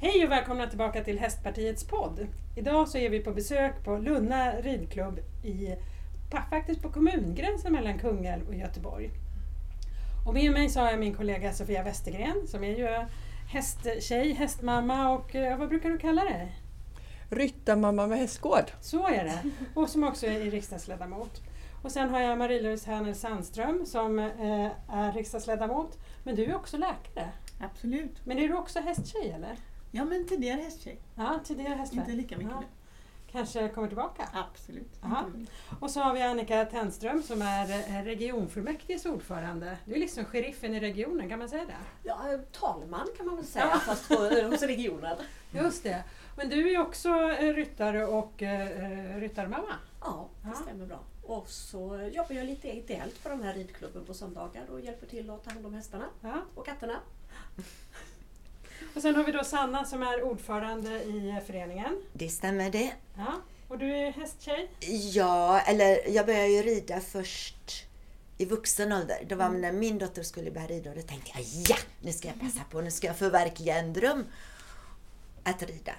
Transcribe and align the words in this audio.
Hej 0.00 0.24
och 0.24 0.30
välkomna 0.30 0.66
tillbaka 0.66 1.04
till 1.04 1.18
Hästpartiets 1.18 1.84
podd. 1.84 2.26
Idag 2.56 2.88
så 2.88 2.98
är 2.98 3.10
vi 3.10 3.20
på 3.20 3.30
besök 3.30 3.84
på 3.84 3.96
Lunna 3.96 4.52
ridklubb 4.52 5.18
i, 5.44 5.76
faktiskt 6.50 6.82
på 6.82 6.88
kommungränsen 6.88 7.72
mellan 7.72 7.98
Kungälv 7.98 8.48
och 8.48 8.54
Göteborg. 8.54 9.10
Och 10.26 10.34
med 10.34 10.52
mig 10.52 10.68
så 10.68 10.80
har 10.80 10.90
jag 10.90 11.00
min 11.00 11.14
kollega 11.14 11.52
Sofia 11.52 11.82
Westergren 11.82 12.46
som 12.46 12.64
är 12.64 12.76
ju 12.76 13.06
hästtjej, 13.48 14.32
hästmamma 14.32 15.10
och 15.10 15.34
eh, 15.34 15.58
vad 15.58 15.68
brukar 15.68 15.90
du 15.90 15.98
kalla 15.98 16.24
dig? 16.24 16.52
Ryttarmamma 17.30 18.06
med 18.06 18.18
hästgård. 18.18 18.70
Så 18.80 19.08
är 19.08 19.24
det. 19.24 19.50
Och 19.74 19.88
som 19.88 20.04
också 20.04 20.26
är 20.26 20.50
riksdagsledamot. 20.50 21.42
Och 21.82 21.92
sen 21.92 22.10
har 22.10 22.20
jag 22.20 22.38
Marie-Louise 22.38 22.90
Härnel 22.90 23.14
Sandström 23.14 23.86
som 23.86 24.18
eh, 24.18 24.70
är 24.88 25.12
riksdagsledamot. 25.12 25.98
Men 26.24 26.34
du 26.34 26.44
är 26.44 26.56
också 26.56 26.76
läkare. 26.76 27.28
Absolut. 27.60 28.26
Men 28.26 28.38
är 28.38 28.48
du 28.48 28.54
också 28.54 28.80
hästtjej 28.80 29.30
eller? 29.30 29.56
Ja, 29.96 30.04
men 30.04 30.26
tidigare 30.26 30.60
hästtjej. 30.60 30.98
Ja, 31.14 31.40
tidigare 31.44 31.74
hästvän. 31.74 32.00
Inte 32.00 32.12
lika 32.12 32.36
mycket 32.36 32.52
Ja. 32.52 32.60
nu. 32.60 32.66
Kanske 33.32 33.68
kommer 33.68 33.88
tillbaka? 33.88 34.28
Absolut. 34.32 34.92
Och 35.80 35.90
så 35.90 36.00
har 36.00 36.14
vi 36.14 36.22
Annika 36.22 36.64
Tennström 36.64 37.22
som 37.22 37.42
är 37.42 37.70
eh, 37.70 38.04
regionfullmäktiges 38.04 39.06
ordförande. 39.06 39.78
Du 39.84 39.94
är 39.94 39.98
liksom 39.98 40.24
sheriffen 40.24 40.74
i 40.74 40.80
regionen, 40.80 41.28
kan 41.28 41.38
man 41.38 41.48
säga 41.48 41.64
det? 41.64 41.76
Ja, 42.02 42.18
talman 42.52 43.06
kan 43.16 43.26
man 43.26 43.36
väl 43.36 43.44
säga, 43.44 43.66
Ja. 43.72 43.78
fast 43.78 44.08
på, 44.08 44.14
hos 44.50 44.62
regionen. 44.62 45.16
Just 45.52 45.82
det. 45.82 46.04
Men 46.36 46.48
du 46.48 46.72
är 46.74 46.80
också 46.80 47.08
eh, 47.08 47.54
ryttare 47.54 48.06
och 48.06 48.42
eh, 48.42 49.16
ryttarmamma. 49.20 49.74
Ja, 50.00 50.28
det 50.42 50.48
Ja. 50.48 50.54
stämmer 50.54 50.86
bra. 50.86 51.00
Och 51.22 51.48
så 51.48 52.10
jobbar 52.14 52.34
jag 52.34 52.46
lite 52.46 52.68
ideellt 52.68 53.22
på 53.22 53.28
den 53.28 53.42
här 53.42 53.54
ridklubben 53.54 54.04
på 54.04 54.14
söndagar 54.14 54.70
och 54.70 54.80
hjälper 54.80 55.06
till 55.06 55.30
att 55.30 55.44
ta 55.44 55.50
hand 55.50 55.66
om 55.66 55.74
hästarna 55.74 56.04
Ja. 56.20 56.34
och 56.54 56.66
katterna. 56.66 57.00
Och 58.94 59.02
sen 59.02 59.14
har 59.14 59.24
vi 59.24 59.32
då 59.32 59.44
Sanna 59.44 59.84
som 59.84 60.02
är 60.02 60.22
ordförande 60.22 61.02
i 61.02 61.40
föreningen. 61.46 62.02
Det 62.12 62.28
stämmer 62.28 62.70
det. 62.70 62.92
Ja. 63.16 63.32
Och 63.68 63.78
du 63.78 63.96
är 63.96 64.12
hästtjej. 64.12 64.70
Ja, 65.12 65.60
eller 65.60 66.08
jag 66.08 66.26
började 66.26 66.48
ju 66.48 66.62
rida 66.62 67.00
först 67.00 67.86
i 68.38 68.44
vuxen 68.44 68.92
ålder. 68.92 69.24
Det 69.28 69.34
var 69.34 69.48
när 69.48 69.72
min 69.72 69.98
dotter 69.98 70.22
skulle 70.22 70.50
börja 70.50 70.66
rida 70.66 70.90
och 70.90 70.96
då 70.96 71.02
tänkte 71.02 71.30
jag 71.34 71.44
ja, 71.68 71.76
nu 72.00 72.12
ska 72.12 72.28
jag 72.28 72.40
passa 72.40 72.60
på, 72.70 72.80
nu 72.80 72.90
ska 72.90 73.06
jag 73.06 73.16
förverkliga 73.16 73.78
en 73.78 73.92
dröm 73.92 74.24
att 75.42 75.62
rida. 75.62 75.92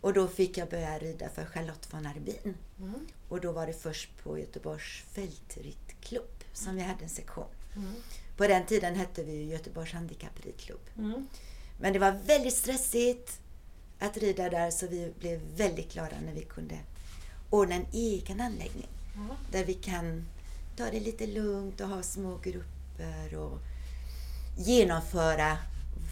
Och 0.00 0.12
då 0.12 0.28
fick 0.28 0.58
jag 0.58 0.68
börja 0.68 0.98
rida 0.98 1.28
för 1.28 1.44
Charlotte 1.44 1.92
von 1.92 2.06
Arbin. 2.06 2.54
Mm. 2.78 3.06
Och 3.28 3.40
då 3.40 3.52
var 3.52 3.66
det 3.66 3.72
först 3.72 4.24
på 4.24 4.38
Göteborgs 4.38 5.02
fältridklubb 5.12 6.44
som 6.52 6.76
vi 6.76 6.82
hade 6.82 7.04
en 7.04 7.10
sektion. 7.10 7.46
Mm. 7.76 7.94
På 8.36 8.46
den 8.46 8.66
tiden 8.66 8.94
hette 8.94 9.22
vi 9.22 9.44
Göteborgs 9.44 9.92
handikappridklubb. 9.92 10.90
Mm. 10.98 11.28
Men 11.82 11.92
det 11.92 11.98
var 11.98 12.12
väldigt 12.26 12.54
stressigt 12.54 13.40
att 13.98 14.16
rida 14.16 14.50
där 14.50 14.70
så 14.70 14.86
vi 14.86 15.12
blev 15.20 15.40
väldigt 15.56 15.92
glada 15.92 16.16
när 16.24 16.32
vi 16.32 16.42
kunde 16.44 16.78
ordna 17.50 17.74
en 17.74 17.86
egen 17.92 18.40
anläggning 18.40 18.88
Ja. 19.14 19.36
där 19.52 19.64
vi 19.64 19.74
kan 19.74 20.26
ta 20.76 20.84
det 20.90 21.00
lite 21.00 21.26
lugnt 21.26 21.80
och 21.80 21.88
ha 21.88 22.02
små 22.02 22.38
grupper 22.38 23.34
och 23.38 23.58
genomföra 24.58 25.58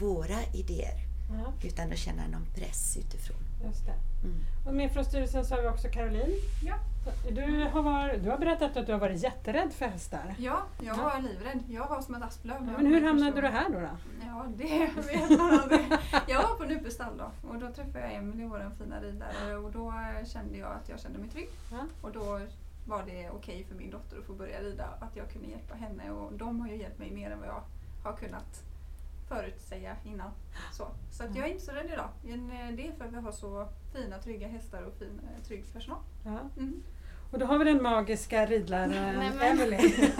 våra 0.00 0.44
idéer 0.54 0.94
Ja, 1.32 1.52
utan 1.68 1.92
att 1.92 1.98
känna 1.98 2.26
någon 2.28 2.46
press 2.54 2.96
utifrån. 2.96 3.36
Just 3.64 3.86
det. 3.86 3.94
Mm. 4.24 4.36
Och 4.66 4.74
med 4.74 4.92
från 4.92 5.04
styrelsen 5.04 5.44
så 5.44 5.54
har 5.54 5.62
vi 5.62 5.68
också 5.68 5.88
Caroline. 5.88 6.34
Ja. 6.64 6.74
Du 7.30 7.64
har, 7.72 7.82
varit, 7.82 8.22
du 8.24 8.30
har 8.30 8.38
berättat 8.38 8.76
att 8.76 8.86
du 8.86 8.92
har 8.92 8.98
varit 9.00 9.22
jätterädd 9.22 9.72
för 9.72 9.86
hästar. 9.86 10.34
Ja, 10.38 10.62
jag 10.82 10.98
Ja. 10.98 11.02
var 11.02 11.20
livrädd. 11.22 11.62
Jag 11.68 11.88
var 11.88 12.00
som 12.00 12.14
ett 12.14 12.22
asplöv. 12.22 12.56
jag 12.56 12.82
Men 12.82 12.86
hur 12.86 13.06
hamnade 13.06 13.40
du 13.40 13.46
här 13.48 13.68
då? 13.70 13.80
då? 13.80 13.88
Ja, 14.26 14.46
det 14.56 14.90
vet 15.12 15.38
man 15.38 15.60
aldrig. 15.60 15.86
Jag 16.28 16.42
var 16.42 16.56
på 16.56 16.64
Nupestall 16.64 17.16
då 17.18 17.48
och 17.48 17.58
då 17.58 17.70
träffade 17.72 18.00
jag 18.00 18.14
Emelie, 18.14 18.46
vår 18.46 18.70
fina 18.78 19.00
ridare 19.00 19.56
och 19.56 19.70
då 19.72 19.94
kände 20.26 20.58
jag 20.58 20.72
att 20.72 20.88
jag 20.88 21.00
kände 21.00 21.18
mig 21.18 21.28
trygg. 21.28 21.48
Ja. 21.72 21.78
Och 22.02 22.12
då 22.12 22.40
var 22.86 23.02
det 23.06 23.30
okej 23.30 23.64
för 23.68 23.74
min 23.74 23.90
dotter 23.90 24.18
att 24.18 24.24
få 24.24 24.32
börja 24.32 24.60
rida, 24.60 24.84
att 25.00 25.16
jag 25.16 25.30
kunde 25.30 25.48
hjälpa 25.48 25.74
henne 25.74 26.10
och 26.10 26.32
de 26.32 26.60
har 26.60 26.68
ju 26.68 26.76
hjälpt 26.76 26.98
mig 26.98 27.10
mer 27.10 27.30
än 27.30 27.38
vad 27.38 27.48
jag 27.48 27.62
har 28.04 28.12
kunnat 28.16 28.62
förutsäga 29.34 29.96
innan. 30.04 30.30
Så, 30.72 30.88
så 31.10 31.24
att 31.24 31.36
jag 31.36 31.46
är 31.46 31.52
inte 31.52 31.64
så 31.64 31.72
rädd 31.72 31.90
idag. 31.92 32.08
Men, 32.22 32.50
eh, 32.50 32.76
Det 32.76 32.86
är 32.88 32.92
för 32.92 33.04
att 33.04 33.12
vi 33.12 33.16
har 33.16 33.32
så 33.32 33.68
fina, 33.92 34.18
trygga 34.18 34.48
hästar 34.48 34.82
och 34.82 34.94
fin, 34.98 35.20
eh, 35.24 35.44
trygg 35.44 35.72
personal. 35.72 35.98
Ja. 36.24 36.38
Mm. 36.56 36.82
Och 37.32 37.38
då 37.38 37.46
har 37.46 37.58
vi 37.58 37.64
den 37.64 37.82
magiska 37.82 38.46
ridläraren 38.46 39.32
Emelie. 39.42 40.12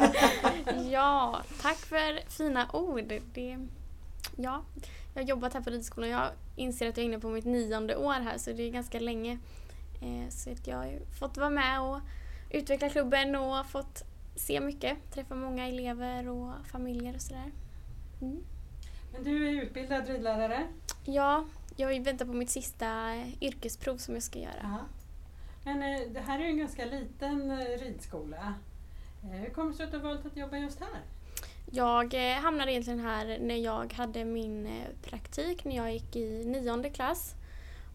Ja, 0.90 1.40
tack 1.62 1.76
för 1.76 2.30
fina 2.30 2.70
ord. 2.72 3.12
Det, 3.34 3.58
ja, 4.36 4.62
jag 5.14 5.22
har 5.22 5.28
jobbat 5.28 5.54
här 5.54 5.60
på 5.60 5.70
ridskolan. 5.70 6.10
Jag 6.10 6.30
inser 6.56 6.88
att 6.88 6.96
jag 6.96 7.04
är 7.04 7.08
inne 7.08 7.18
på 7.20 7.28
mitt 7.28 7.44
nionde 7.44 7.96
år 7.96 8.12
här 8.12 8.38
så 8.38 8.52
det 8.52 8.62
är 8.62 8.70
ganska 8.70 9.00
länge. 9.00 9.38
Eh, 10.02 10.28
så 10.30 10.50
att 10.50 10.66
jag 10.66 10.76
har 10.76 10.86
ju 10.86 11.00
fått 11.18 11.36
vara 11.36 11.50
med 11.50 11.80
och 11.80 12.00
utveckla 12.50 12.88
klubben 12.88 13.36
och 13.36 13.66
fått 13.66 14.02
se 14.36 14.60
mycket. 14.60 14.98
Träffa 15.14 15.34
många 15.34 15.68
elever 15.68 16.28
och 16.28 16.52
familjer 16.66 17.14
och 17.14 17.20
sådär. 17.20 17.52
Mm. 18.20 18.44
Men 19.12 19.24
du 19.24 19.48
är 19.48 19.62
utbildad 19.62 20.08
ridlärare. 20.08 20.66
Ja, 21.04 21.44
jag 21.76 22.04
väntar 22.04 22.26
på 22.26 22.32
mitt 22.32 22.50
sista 22.50 23.14
eh, 23.14 23.42
yrkesprov 23.42 23.96
som 23.96 24.14
jag 24.14 24.22
ska 24.22 24.38
göra. 24.38 24.60
Ja. 24.62 24.78
Men 25.64 25.82
eh, 25.82 26.08
det 26.12 26.20
här 26.20 26.38
är 26.38 26.44
ju 26.44 26.50
en 26.50 26.58
ganska 26.58 26.84
liten 26.84 27.50
eh, 27.50 27.56
ridskola. 27.56 28.54
Hur 29.22 29.50
kommer 29.50 29.70
det 29.70 29.76
sig 29.76 29.86
att 29.86 29.92
du 29.92 29.98
har 29.98 30.04
valt 30.04 30.26
att 30.26 30.36
jobba 30.36 30.56
just 30.56 30.80
här? 30.80 31.00
Jag 31.72 32.14
hamnade 32.14 32.72
egentligen 32.72 33.00
här 33.00 33.38
när 33.40 33.56
jag 33.56 33.92
hade 33.92 34.24
min 34.24 34.68
praktik 35.02 35.64
när 35.64 35.76
jag 35.76 35.92
gick 35.92 36.16
i 36.16 36.44
nionde 36.44 36.90
klass. 36.90 37.34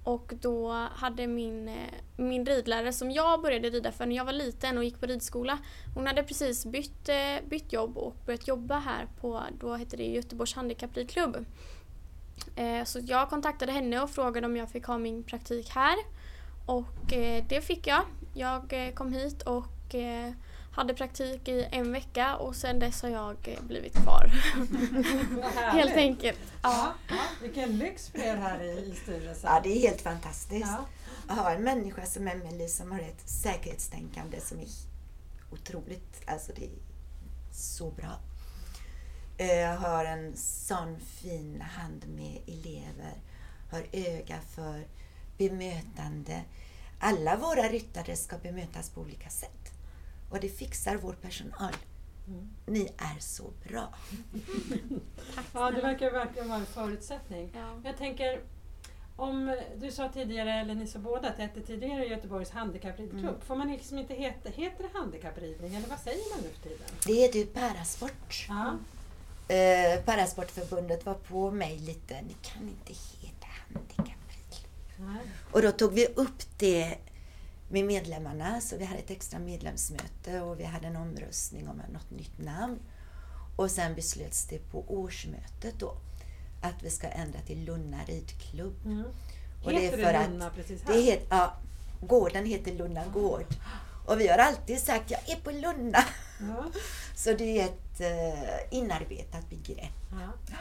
Och 0.05 0.33
då 0.41 0.71
hade 0.71 1.27
min, 1.27 1.67
eh, 1.67 1.93
min 2.15 2.45
ridlärare 2.45 2.93
som 2.93 3.11
jag 3.11 3.41
började 3.41 3.69
rida 3.69 3.91
för 3.91 4.05
när 4.05 4.15
jag 4.15 4.25
var 4.25 4.33
liten 4.33 4.77
och 4.77 4.83
gick 4.83 4.99
på 4.99 5.05
ridskola. 5.05 5.57
Hon 5.95 6.07
hade 6.07 6.23
precis 6.23 6.65
bytt, 6.65 7.09
eh, 7.09 7.49
bytt 7.49 7.73
jobb 7.73 7.97
och 7.97 8.15
börjat 8.25 8.47
jobba 8.47 8.79
här 8.79 9.07
på, 9.21 9.43
då 9.59 9.73
hette 9.75 9.97
det 9.97 10.03
Göteborgs 10.03 10.53
handikappridklubb. 10.53 11.45
Eh, 12.55 12.83
så 12.83 12.99
jag 13.03 13.29
kontaktade 13.29 13.71
henne 13.71 14.01
och 14.01 14.09
frågade 14.09 14.47
om 14.47 14.57
jag 14.57 14.69
fick 14.69 14.85
ha 14.85 14.97
min 14.97 15.23
praktik 15.23 15.69
här. 15.69 15.95
Och 16.65 17.13
det 17.49 17.65
fick 17.65 17.87
jag. 17.87 18.01
Jag 18.33 18.91
kom 18.95 19.13
hit 19.13 19.41
och 19.41 19.95
hade 20.75 20.93
praktik 20.93 21.47
i 21.47 21.67
en 21.71 21.91
vecka 21.91 22.35
och 22.35 22.55
sen 22.55 22.79
dess 22.79 23.01
har 23.01 23.09
jag 23.09 23.37
eh, 23.43 23.61
blivit 23.63 23.93
kvar. 23.93 24.31
Helt 25.55 25.95
enkelt. 25.95 26.39
Ja. 26.63 26.93
Ja. 27.09 27.15
Vilken 27.41 27.77
lyx 27.77 28.09
för 28.09 28.19
er 28.19 28.35
här 28.35 28.63
i, 28.63 28.91
i 28.91 28.95
styrelsen. 29.03 29.49
Ja, 29.53 29.61
det 29.63 29.77
är 29.77 29.79
helt 29.79 30.01
fantastiskt 30.01 30.67
Ja. 30.67 30.85
att 31.27 31.37
ha 31.37 31.51
en 31.51 31.63
människa 31.63 32.05
som 32.05 32.27
Emelie 32.27 32.67
som 32.67 32.91
har 32.91 32.99
ett 32.99 33.29
säkerhetstänkande 33.29 34.41
som 34.41 34.59
är 34.59 34.67
otroligt, 35.51 36.21
alltså 36.27 36.51
det 36.55 36.65
är 36.65 36.69
så 37.51 37.91
bra. 37.91 38.19
Eh, 39.37 39.75
har 39.81 40.05
en 40.05 40.37
sån 40.37 40.99
fin 40.99 41.61
hand 41.61 42.05
med 42.07 42.41
elever, 42.47 43.13
har 43.71 43.85
öga 43.91 44.39
för 44.55 44.87
bemötande. 45.37 46.41
Alla 46.99 47.37
våra 47.37 47.61
ryttare 47.69 48.15
ska 48.15 48.37
bemötas 48.37 48.89
på 48.89 49.01
olika 49.01 49.29
sätt. 49.29 49.64
Och 50.29 50.39
det 50.39 50.49
fixar 50.49 50.95
vår 50.95 51.13
personal. 51.13 51.73
Mm. 52.27 52.49
Ni 52.65 52.91
är 52.97 53.19
så 53.19 53.43
bra. 53.67 53.93
Ja, 55.53 55.71
det 55.71 55.81
verkar 55.81 56.11
verkligen 56.11 56.49
vara 56.49 56.59
en 56.59 56.65
förutsättning. 56.65 57.51
Ja. 57.53 57.81
Jag 57.83 57.97
tänker, 57.97 58.41
om 59.15 59.57
du 59.77 59.91
sa 59.91 60.09
tidigare, 60.09 60.53
eller 60.53 60.75
ni 60.75 60.87
sa 60.87 60.99
båda, 60.99 61.29
att 61.29 61.37
det 61.37 61.43
hette 61.43 61.61
tidigare 61.61 62.05
Göteborgs 62.05 62.49
handikappridklubb. 62.51 63.23
Mm. 63.25 63.41
Får 63.41 63.55
man 63.55 63.71
liksom 63.71 63.99
inte 63.99 64.13
heta, 64.13 64.49
heter 64.49 64.83
det 64.83 64.99
handikappridning 64.99 65.75
eller 65.75 65.87
vad 65.87 65.99
säger 65.99 66.35
man 66.35 66.43
nu 66.43 66.49
för 66.49 66.69
tiden? 66.69 66.87
Det 67.05 67.13
heter 67.13 67.39
ju 67.39 67.45
parasport. 67.45 68.47
Ja. 68.49 68.77
Eh, 69.55 70.03
Parasportförbundet 70.03 71.05
var 71.05 71.13
på 71.13 71.51
mig 71.51 71.79
lite, 71.79 72.21
ni 72.21 72.35
kan 72.41 72.63
inte 72.63 72.93
heta 72.93 73.47
handikappridklubb. 73.73 74.71
Nej. 74.97 75.21
Och 75.51 75.61
då 75.61 75.71
tog 75.71 75.93
vi 75.93 76.05
upp 76.05 76.57
det 76.57 76.97
med 77.69 77.85
medlemmarna, 77.85 78.61
så 78.61 78.77
vi 78.77 78.85
hade 78.85 78.99
ett 78.99 79.11
extra 79.11 79.39
medlemsmöte 79.39 80.41
och 80.41 80.59
vi 80.59 80.63
hade 80.63 80.87
en 80.87 80.95
omröstning 80.95 81.69
om 81.69 81.81
något 81.93 82.11
nytt 82.11 82.37
namn. 82.37 82.79
Och 83.55 83.71
sen 83.71 83.95
beslöts 83.95 84.47
det 84.47 84.71
på 84.71 84.83
årsmötet 84.87 85.79
då 85.79 85.97
att 86.61 86.83
vi 86.83 86.89
ska 86.89 87.07
ändra 87.07 87.39
till 87.39 87.65
Lunna 87.65 87.97
ridklubb. 88.07 88.85
Mm. 88.85 89.03
Och 89.63 89.71
det 89.71 89.77
är 89.77 89.81
Heter 89.81 89.97
för 90.03 90.13
det 90.13 90.19
att 90.19 90.29
Lunna 90.29 90.49
precis 90.49 90.83
här? 90.83 90.93
Det 90.93 91.01
het, 91.01 91.27
ja, 91.29 91.53
gården 92.01 92.45
heter 92.45 92.73
Lunna 92.73 93.05
gård. 93.13 93.45
Och 94.07 94.19
vi 94.19 94.27
har 94.27 94.37
alltid 94.37 94.79
sagt, 94.79 95.11
jag 95.11 95.29
är 95.29 95.35
på 95.35 95.51
Lunna. 95.51 96.03
Ja. 96.39 96.65
Så 97.15 97.33
det 97.33 97.61
är 97.61 97.65
ett 97.65 97.99
eh, 98.01 98.77
inarbetat 98.77 99.49
begrepp. 99.49 99.93
Ja. 100.11 100.53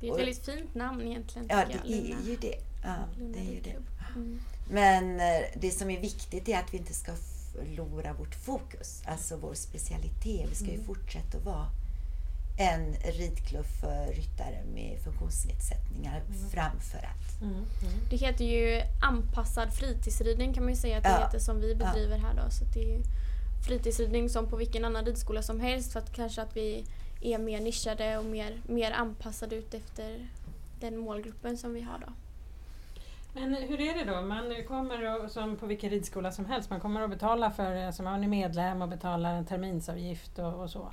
Det 0.00 0.06
är 0.06 0.10
ett 0.10 0.12
Och- 0.12 0.18
väldigt 0.18 0.44
fint 0.44 0.74
namn 0.74 1.00
egentligen. 1.02 1.46
Ja, 1.50 1.56
det 1.66 1.72
jag, 1.72 1.98
är 1.98 2.16
ju 2.26 2.36
det. 2.36 2.56
Ja, 2.84 2.94
Luna 3.18 3.32
det 3.32 3.38
är 3.38 3.52
ju 3.54 3.60
det. 3.60 3.76
Men 4.70 5.20
eh, 5.20 5.44
det 5.56 5.70
som 5.70 5.90
är 5.90 6.00
viktigt 6.00 6.48
är 6.48 6.58
att 6.58 6.74
vi 6.74 6.78
inte 6.78 6.94
ska 6.94 7.12
förlora 7.52 8.12
vårt 8.12 8.34
fokus, 8.34 9.02
alltså 9.06 9.36
vår 9.36 9.54
specialitet. 9.54 10.46
Vi 10.50 10.54
ska 10.54 10.66
ju 10.66 10.74
Mm. 10.74 10.86
fortsätta 10.86 11.38
att 11.38 11.44
vara 11.44 11.66
en 12.58 12.94
ridklubb 12.94 13.66
för 13.80 14.06
ryttare 14.06 14.64
med 14.74 14.98
funktionsnedsättningar 15.04 16.20
Mm. 16.28 16.50
framför 16.50 16.98
att 16.98 17.42
Mm. 17.42 17.54
Mm. 17.54 17.64
Det 18.10 18.16
heter 18.16 18.44
ju 18.44 18.82
anpassad 19.02 19.72
fritidsridning 19.74 20.54
kan 20.54 20.62
man 20.64 20.72
ju 20.72 20.80
säga 20.80 20.96
att 20.98 21.02
det 21.04 21.10
Ja. 21.10 21.24
heter 21.26 21.38
som 21.38 21.60
vi 21.60 21.74
bedriver 21.74 22.18
här 22.18 22.34
då. 22.44 22.50
Så 22.50 22.64
det 22.64 22.80
är 22.80 22.88
ju 22.96 23.02
fritidsridning 23.66 24.28
som 24.28 24.48
på 24.48 24.56
vilken 24.56 24.84
annan 24.84 25.04
ridskola 25.06 25.42
som 25.42 25.60
helst 25.60 25.92
för 25.92 26.00
att 26.00 26.12
kanske 26.12 26.42
att 26.42 26.56
vi 26.56 26.84
är 27.20 27.38
mer 27.38 27.60
nischade 27.60 28.18
och 28.18 28.24
mer, 28.24 28.62
mer 28.68 28.92
anpassade 28.92 29.56
ut 29.56 29.74
efter 29.74 30.28
den 30.80 30.96
målgruppen 30.96 31.58
som 31.58 31.74
vi 31.74 31.80
har 31.80 31.98
då. 31.98 32.12
Men 33.40 33.54
hur 33.54 33.80
är 33.80 33.94
det 33.94 34.04
då? 34.12 34.22
Man 34.22 34.64
kommer 34.68 35.24
och, 35.24 35.30
som 35.30 35.56
på 35.56 35.66
vilken 35.66 35.90
ridskola 35.90 36.32
som 36.32 36.44
helst, 36.46 36.70
man 36.70 36.80
kommer 36.80 37.02
att 37.02 37.10
betala 37.10 37.50
för, 37.50 37.76
alltså 37.76 38.02
man 38.02 38.24
är 38.24 38.28
medlem 38.28 38.82
och 38.82 38.88
betalar 38.88 39.34
en 39.34 39.46
terminsavgift 39.46 40.38
och, 40.38 40.54
och 40.62 40.70
så. 40.70 40.92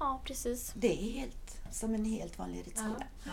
Ja, 0.00 0.20
precis. 0.24 0.72
Det 0.76 0.92
är 0.92 1.12
helt 1.12 1.60
som 1.70 1.94
en 1.94 2.04
helt 2.04 2.38
vanlig 2.38 2.66
ridskola. 2.66 3.06
Ja. 3.24 3.32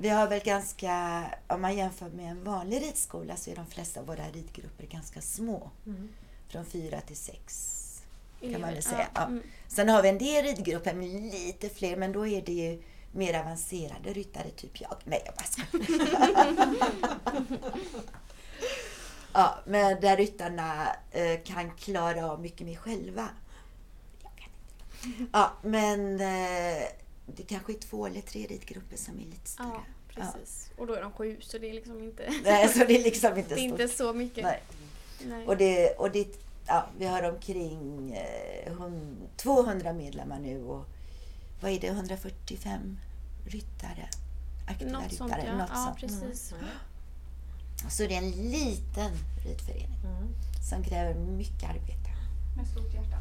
Vi 0.00 0.08
har 0.08 0.28
väl 0.28 0.40
ganska, 0.40 1.24
om 1.46 1.62
man 1.62 1.76
jämför 1.76 2.08
med 2.10 2.30
en 2.30 2.44
vanlig 2.44 2.82
ridskola 2.82 3.36
så 3.36 3.50
är 3.50 3.56
de 3.56 3.66
flesta 3.66 4.00
av 4.00 4.06
våra 4.06 4.28
ridgrupper 4.28 4.86
ganska 4.86 5.20
små. 5.20 5.70
Mm. 5.86 6.08
Från 6.48 6.64
fyra 6.64 7.00
till 7.00 7.16
sex. 7.16 8.02
man 8.40 8.50
Elever. 8.50 8.72
väl 8.72 8.82
säga. 8.82 9.08
Ja. 9.14 9.26
Mm. 9.26 9.42
Sen 9.68 9.88
har 9.88 10.02
vi 10.02 10.08
en 10.08 10.18
del 10.18 10.44
ridgrupper 10.44 10.94
med 10.94 11.08
lite 11.08 11.68
fler, 11.68 11.96
men 11.96 12.12
då 12.12 12.26
är 12.26 12.42
det 12.42 12.52
ju 12.52 12.82
mer 13.12 13.40
avancerade 13.40 14.12
ryttare, 14.12 14.50
typ 14.50 14.80
jag. 14.80 14.96
Nej, 15.04 15.22
jag 15.26 15.34
bara. 15.34 15.44
Ja, 19.32 19.58
men 19.66 20.00
där 20.00 20.16
ryttarna 20.16 20.96
eh, 21.10 21.40
kan 21.44 21.70
klara 21.70 22.30
av 22.30 22.40
mycket 22.40 22.66
mer 22.66 22.76
själva. 22.76 23.28
Ja, 25.32 25.52
men 25.62 26.20
eh, 26.20 26.82
det 27.26 27.42
kanske 27.48 27.72
är 27.72 27.78
två 27.78 28.06
eller 28.06 28.20
tre 28.20 28.46
ridgrupper 28.46 28.96
som 28.96 29.14
är 29.20 29.24
lite 29.24 29.48
större. 29.50 29.66
Ja, 29.68 29.82
precis. 30.08 30.70
Och 30.76 30.86
då 30.86 30.94
är 30.94 31.02
de 31.02 31.12
sju 31.12 31.36
så 31.40 31.58
det 31.58 31.70
är 31.70 31.74
liksom 31.74 32.02
inte, 32.02 32.34
Nej, 32.44 32.68
så 32.68 32.78
det 32.78 32.98
är 32.98 33.04
liksom 33.04 33.38
inte 33.38 33.48
det 33.54 33.60
är 33.60 33.68
stort. 33.68 33.80
inte 33.80 33.96
så 33.96 34.12
mycket. 34.12 34.44
Nej. 34.44 34.62
Nej. 35.26 35.46
Och 35.46 35.56
det, 35.56 35.90
och 35.90 36.10
det, 36.10 36.26
ja, 36.66 36.86
vi 36.98 37.06
har 37.06 37.22
omkring 37.22 38.12
eh, 38.12 38.72
hun, 38.72 39.16
200 39.36 39.92
medlemmar 39.92 40.38
nu 40.38 40.64
och 40.64 40.84
vad 41.60 41.70
är 41.70 41.80
det, 41.80 41.86
145 41.88 42.98
ryttare? 43.46 44.08
Aktiva 44.66 44.90
Något 44.90 45.12
sånt 45.12 45.32
ryttare. 45.32 45.46
ja. 45.50 45.56
något 45.56 45.70
ja, 45.74 45.84
sånt. 45.84 46.00
precis. 46.00 46.54
Så 47.88 48.02
det 48.02 48.14
är 48.14 48.18
en 48.22 48.30
liten 48.30 49.10
ridförening 49.44 49.98
Mm. 50.04 50.28
som 50.70 50.82
kräver 50.84 51.14
mycket 51.14 51.70
arbete. 51.70 52.10
Med 52.56 52.66
stort 52.66 52.94
hjärta. 52.94 53.16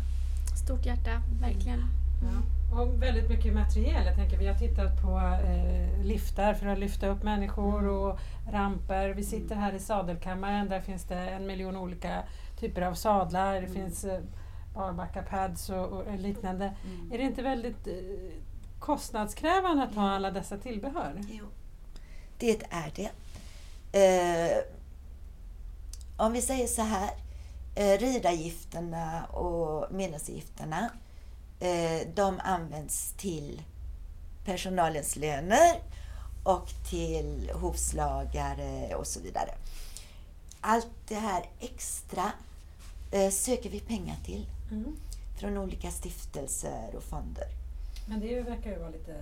Stort 0.65 0.85
hjärta, 0.85 1.21
verkligen. 1.41 1.83
Ja. 2.23 2.77
Och 2.81 3.01
väldigt 3.03 3.29
mycket 3.29 3.53
material. 3.53 4.05
Jag 4.05 4.15
tänker, 4.15 4.37
vi 4.37 4.47
har 4.47 4.55
tittat 4.55 5.01
på 5.01 5.17
eh, 5.47 6.03
liftar 6.05 6.53
för 6.53 6.67
att 6.67 6.79
lyfta 6.79 7.07
upp 7.07 7.23
människor 7.23 7.87
och 7.87 8.19
ramper. 8.51 9.09
Vi 9.09 9.23
sitter 9.23 9.55
här 9.55 9.73
i 9.73 9.79
sadelkammaren. 9.79 10.69
Där 10.69 10.81
finns 10.81 11.03
det 11.03 11.15
en 11.29 11.47
miljon 11.47 11.75
olika 11.77 12.23
typer 12.59 12.81
av 12.81 12.93
sadlar. 12.93 13.61
Det 13.61 13.67
finns 13.67 14.03
eh, 14.03 14.19
barbackapads 14.77 15.69
och, 15.69 15.85
och 15.85 16.19
liknande. 16.19 16.75
Är 17.11 17.17
det 17.17 17.23
inte 17.23 17.41
väldigt 17.41 17.87
eh, 17.87 17.93
kostnadskrävande 18.79 19.83
att 19.83 19.95
ha 19.95 20.09
alla 20.09 20.31
dessa 20.31 20.57
tillbehör? 20.57 21.21
Jo, 21.29 21.45
det 22.37 22.63
är 22.69 22.93
det. 22.95 23.11
Eh, 23.91 24.57
om 26.17 26.33
vi 26.33 26.41
säger 26.41 26.67
så 26.67 26.81
här, 26.81 27.09
eh, 27.75 27.97
ridavgifterna 27.99 29.25
och 29.25 29.91
medlemsavgifterna, 29.91 30.89
eh, 31.59 32.07
de 32.15 32.39
används 32.43 33.13
till 33.17 33.61
personalens 34.45 35.15
löner 35.15 35.81
och 36.43 36.67
till 36.89 37.51
hovslagare 37.53 38.95
och 38.95 39.07
så 39.07 39.19
vidare. 39.19 39.49
Allt 40.61 40.87
det 41.07 41.15
här 41.15 41.49
extra 41.59 42.31
eh, 43.11 43.29
söker 43.29 43.69
vi 43.69 43.79
pengar 43.79 44.15
till 44.25 44.45
Mm. 44.71 44.95
från 45.39 45.57
olika 45.57 45.91
stiftelser 45.91 46.95
och 46.95 47.03
fonder. 47.03 47.47
Men 48.09 48.19
det 48.19 48.41
verkar 48.41 48.69
ju 48.71 48.79
vara 48.79 48.89
lite 48.89 49.15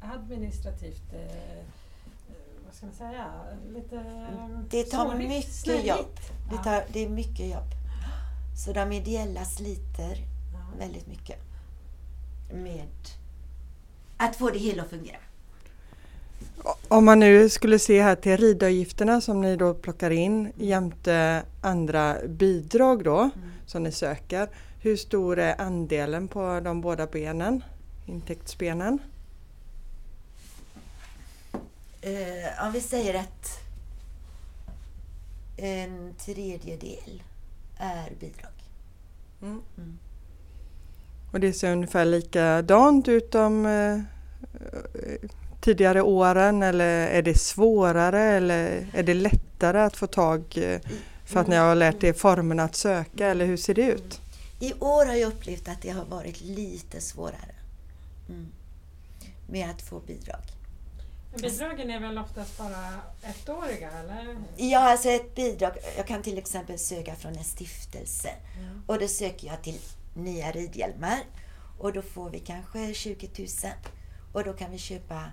administrativt, 0.00 1.12
eh, 1.12 1.20
eh, 1.20 1.64
vad 2.66 2.74
ska 2.74 2.86
man 2.86 2.94
säga, 2.94 3.26
lite 3.74 4.04
Det 4.70 4.84
tar 4.84 5.04
snårigt, 5.10 5.28
mycket 5.28 5.52
snurrigt. 5.52 5.86
jobb. 5.86 6.16
Det, 6.50 6.56
tar, 6.64 6.84
det 6.92 7.04
är 7.04 7.08
mycket 7.08 7.46
jobb. 7.50 7.70
Så 8.64 8.72
de 8.72 8.92
ideella 8.92 9.44
sliter 9.44 10.16
Ja. 10.52 10.78
väldigt 10.78 11.06
mycket 11.06 11.38
med 12.52 12.86
att 14.16 14.36
få 14.36 14.50
det 14.50 14.58
hela 14.58 14.82
att 14.82 14.90
fungera. 14.90 15.16
Om 16.88 17.04
man 17.04 17.18
nu 17.18 17.48
skulle 17.48 17.78
se 17.78 18.02
här 18.02 18.14
till 18.16 18.36
ridavgifterna 18.36 19.20
som 19.20 19.40
ni 19.40 19.56
då 19.56 19.74
plockar 19.74 20.10
in 20.10 20.52
jämte 20.56 21.42
andra 21.60 22.16
bidrag 22.28 23.04
då 23.04 23.30
som 23.66 23.82
ni 23.82 23.92
söker. 23.92 24.48
Hur 24.80 24.96
stor 24.96 25.38
är 25.38 25.60
andelen 25.60 26.28
på 26.28 26.60
de 26.64 26.80
båda 26.80 27.06
benen? 27.06 27.64
Intäktsbenen? 28.06 28.98
Eh, 32.00 32.66
om 32.66 32.72
vi 32.72 32.80
säger 32.80 33.14
att 33.14 33.60
en 35.56 36.14
tredjedel 36.18 37.22
är 37.76 38.10
bidrag. 38.20 38.52
Mm. 39.42 39.62
Mm. 39.76 39.98
Och 41.32 41.40
det 41.40 41.52
ser 41.52 41.72
ungefär 41.72 42.04
likadant 42.04 43.08
ut 43.08 43.32
de 43.32 43.66
eh, 43.66 44.00
tidigare 45.60 46.02
åren 46.02 46.62
eller 46.62 47.08
är 47.08 47.22
det 47.22 47.38
svårare 47.38 48.22
eller 48.22 48.86
är 48.94 49.02
det 49.02 49.14
lättare 49.14 49.80
att 49.80 49.96
få 49.96 50.06
tag 50.06 50.44
eh, 50.56 50.80
för 51.26 51.40
att 51.40 51.46
ni 51.46 51.56
har 51.56 51.74
lärt 51.74 52.04
er 52.04 52.12
formerna 52.12 52.62
att 52.62 52.76
söka 52.76 53.26
eller 53.26 53.46
hur 53.46 53.56
ser 53.56 53.74
det 53.74 53.86
ut? 53.86 54.20
I 54.60 54.72
år 54.74 55.06
har 55.06 55.14
jag 55.14 55.28
upplevt 55.28 55.68
att 55.68 55.82
det 55.82 55.90
har 55.90 56.04
varit 56.04 56.40
lite 56.40 57.00
svårare 57.00 57.54
mm. 58.28 58.46
med 59.48 59.70
att 59.70 59.82
få 59.82 60.00
bidrag. 60.00 60.40
Men 61.32 61.40
bidragen 61.40 61.90
är 61.90 62.00
väl 62.00 62.18
oftast 62.18 62.58
bara 62.58 63.00
ettåriga 63.22 63.90
eller? 63.90 64.36
Ja, 64.56 64.90
alltså 64.90 65.08
ett 65.08 65.34
bidrag. 65.34 65.72
Jag 65.96 66.06
kan 66.06 66.22
till 66.22 66.38
exempel 66.38 66.78
söka 66.78 67.14
från 67.14 67.36
en 67.36 67.44
stiftelse 67.44 68.30
och 68.86 68.98
då 68.98 69.08
söker 69.08 69.46
jag 69.46 69.62
till 69.62 69.78
nya 70.14 70.52
ridhjälmar 70.52 71.18
och 71.78 71.92
då 71.92 72.02
får 72.02 72.30
vi 72.30 72.38
kanske 72.38 72.94
20 72.94 73.30
000 73.38 73.48
och 74.32 74.44
då 74.44 74.52
kan 74.52 74.70
vi 74.70 74.78
köpa 74.78 75.24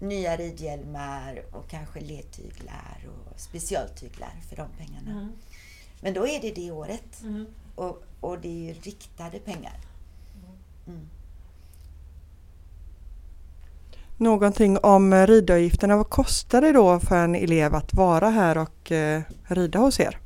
nya 0.00 0.36
ridhjälmar 0.36 1.42
och 1.52 1.68
kanske 1.68 2.00
ledtyglar 2.00 2.98
och 3.32 3.40
specialtyglar 3.40 4.32
för 4.48 4.56
de 4.56 4.68
pengarna. 4.78 5.10
Mm. 5.10 5.32
Men 6.00 6.14
då 6.14 6.26
är 6.26 6.40
det 6.40 6.50
det 6.54 6.70
året 6.70 7.22
Mm. 7.22 7.46
och, 7.74 8.02
och 8.20 8.38
det 8.40 8.48
är 8.48 8.74
ju 8.74 8.80
riktade 8.80 9.38
pengar. 9.38 9.80
Mm. 10.86 11.08
Någonting 14.16 14.78
om 14.78 15.26
ridavgifterna. 15.26 15.96
Vad 15.96 16.08
kostar 16.10 16.60
det 16.60 16.72
då 16.72 17.00
för 17.00 17.16
en 17.24 17.34
elev 17.34 17.74
att 17.74 17.94
vara 17.94 18.30
här 18.30 18.58
och 18.58 18.92
eh, 18.92 19.22
rida 19.44 19.78
hos 19.78 20.00
er? 20.00 20.18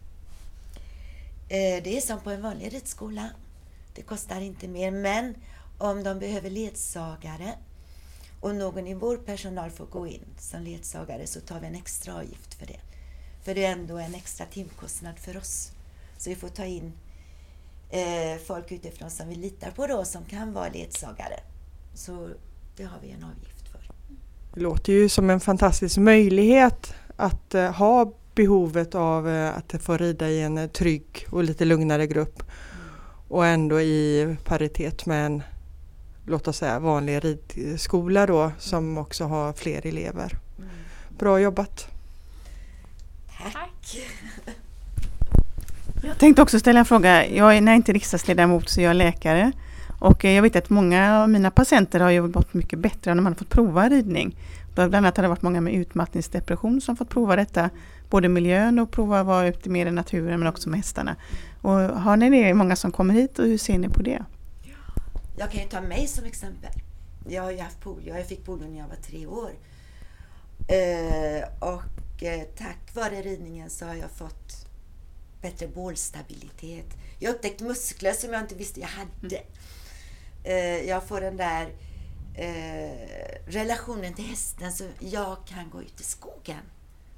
Eh, 1.48 1.82
Det 1.84 1.96
är 1.96 2.00
som 2.00 2.20
på 2.20 2.30
en 2.30 2.42
vanlig 2.42 2.72
ridskola. 2.74 3.30
Det 3.94 4.02
kostar 4.02 4.40
inte 4.40 4.68
mer, 4.68 4.90
men 4.90 5.34
om 5.78 6.02
de 6.04 6.18
behöver 6.18 6.50
ledsagare 6.50 7.52
och 8.44 8.54
någon 8.54 8.86
i 8.86 8.94
vår 8.94 9.16
personal 9.16 9.70
får 9.70 9.86
gå 9.86 10.06
in 10.06 10.24
som 10.38 10.62
ledsagare 10.62 11.26
så 11.26 11.40
tar 11.40 11.60
vi 11.60 11.66
en 11.66 11.74
extra 11.74 12.14
avgift 12.14 12.54
för 12.54 12.66
det. 12.66 12.80
För 13.44 13.54
det 13.54 13.64
är 13.64 13.72
ändå 13.72 13.98
en 13.98 14.14
extra 14.14 14.46
timkostnad 14.46 15.18
för 15.18 15.36
oss. 15.36 15.72
Så 16.18 16.30
vi 16.30 16.36
får 16.36 16.48
ta 16.48 16.64
in 16.64 16.92
eh, 17.90 18.40
folk 18.46 18.72
utifrån 18.72 19.10
som 19.10 19.28
vi 19.28 19.34
litar 19.34 19.70
på 19.70 19.86
då 19.86 20.04
som 20.04 20.24
kan 20.24 20.52
vara 20.52 20.68
ledsagare. 20.68 21.40
Så 21.94 22.28
det 22.76 22.84
har 22.84 22.98
vi 23.02 23.10
en 23.10 23.24
avgift 23.24 23.68
för. 23.68 23.80
Det 24.54 24.60
låter 24.60 24.92
ju 24.92 25.08
som 25.08 25.30
en 25.30 25.40
fantastisk 25.40 25.98
möjlighet 25.98 26.94
att 27.16 27.54
eh, 27.54 27.72
ha 27.72 28.12
behovet 28.34 28.94
av 28.94 29.28
eh, 29.28 29.56
att 29.56 29.82
få 29.82 29.96
rida 29.96 30.28
i 30.28 30.42
en 30.42 30.68
trygg 30.68 31.26
och 31.30 31.44
lite 31.44 31.64
lugnare 31.64 32.06
grupp 32.06 32.42
och 33.28 33.46
ändå 33.46 33.80
i 33.80 34.36
paritet 34.44 35.06
med 35.06 35.26
en 35.26 35.42
låt 36.26 36.48
oss 36.48 36.56
säga 36.56 36.78
vanlig 36.78 37.24
ridskola 37.24 38.26
då 38.26 38.52
som 38.58 38.98
också 38.98 39.24
har 39.24 39.52
fler 39.52 39.86
elever. 39.86 40.38
Bra 41.18 41.40
jobbat! 41.40 41.88
Tack! 43.52 43.98
Jag 46.02 46.18
tänkte 46.18 46.42
också 46.42 46.58
ställa 46.58 46.78
en 46.78 46.84
fråga. 46.84 47.26
Jag 47.26 47.56
är, 47.56 47.60
när 47.60 47.72
jag 47.72 47.76
inte 47.76 47.92
är 47.92 47.94
riksdagsledamot 47.94 48.68
så 48.68 48.80
är 48.80 48.84
jag 48.84 48.96
läkare. 48.96 49.52
Och 49.98 50.24
eh, 50.24 50.32
jag 50.32 50.42
vet 50.42 50.56
att 50.56 50.70
många 50.70 51.22
av 51.22 51.28
mina 51.28 51.50
patienter 51.50 52.00
har 52.00 52.10
ju 52.10 52.22
mått 52.28 52.54
mycket 52.54 52.78
bättre 52.78 53.14
när 53.14 53.22
man 53.22 53.32
har 53.32 53.38
fått 53.38 53.48
prova 53.48 53.88
ridning. 53.88 54.36
Bland 54.74 54.94
annat 54.94 55.16
har 55.16 55.22
det 55.22 55.28
varit 55.28 55.42
många 55.42 55.60
med 55.60 55.74
utmattningsdepression 55.74 56.80
som 56.80 56.96
fått 56.96 57.08
prova 57.08 57.36
detta. 57.36 57.70
Både 58.10 58.28
miljön 58.28 58.78
och 58.78 58.90
prova 58.90 59.20
att 59.20 59.26
vara 59.26 59.48
ute 59.48 59.70
mer 59.70 59.86
i 59.86 59.90
naturen 59.90 60.38
men 60.38 60.48
också 60.48 60.68
med 60.68 60.78
hästarna. 60.78 61.16
Och 61.60 61.72
har 61.72 62.16
ni 62.16 62.30
det, 62.30 62.54
många 62.54 62.76
som 62.76 62.92
kommer 62.92 63.14
hit 63.14 63.38
och 63.38 63.46
hur 63.46 63.58
ser 63.58 63.78
ni 63.78 63.88
på 63.88 64.02
det? 64.02 64.24
Jag 65.36 65.50
kan 65.50 65.60
ju 65.60 65.68
ta 65.68 65.80
mig 65.80 66.06
som 66.06 66.24
exempel. 66.24 66.72
Jag 67.28 67.42
har 67.42 67.50
ju 67.50 67.58
haft 67.58 67.80
polio. 67.80 68.16
Jag 68.16 68.26
fick 68.26 68.44
polio 68.44 68.68
när 68.68 68.78
jag 68.78 68.88
var 68.88 68.96
tre 68.96 69.26
år. 69.26 69.50
Eh, 70.68 71.48
och 71.58 72.22
eh, 72.22 72.42
tack 72.56 72.94
vare 72.94 73.22
ridningen 73.22 73.70
så 73.70 73.86
har 73.86 73.94
jag 73.94 74.10
fått 74.10 74.66
bättre 75.42 75.68
bålstabilitet. 75.68 76.86
Jag 77.18 77.30
har 77.30 77.34
upptäckt 77.34 77.60
muskler 77.60 78.12
som 78.12 78.32
jag 78.32 78.42
inte 78.42 78.54
visste 78.54 78.80
jag 78.80 78.88
hade. 78.88 79.42
Eh, 80.44 80.88
jag 80.88 81.04
får 81.04 81.20
den 81.20 81.36
där 81.36 81.72
eh, 82.34 83.38
relationen 83.46 84.14
till 84.14 84.24
hästen 84.24 84.72
så 84.72 84.84
jag 85.00 85.36
kan 85.46 85.70
gå 85.70 85.82
ut 85.82 86.00
i 86.00 86.04
skogen. 86.04 86.62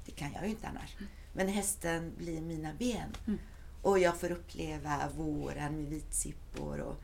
Det 0.05 0.11
kan 0.11 0.33
jag 0.33 0.43
ju 0.43 0.49
inte 0.49 0.67
annars. 0.67 0.95
Men 1.33 1.47
hästen 1.47 2.13
blir 2.17 2.41
mina 2.41 2.73
ben. 2.73 3.37
Och 3.81 3.99
jag 3.99 4.17
får 4.17 4.31
uppleva 4.31 5.09
våren 5.17 5.75
med 5.77 5.89
vitsippor. 5.89 6.79
Och, 6.79 7.03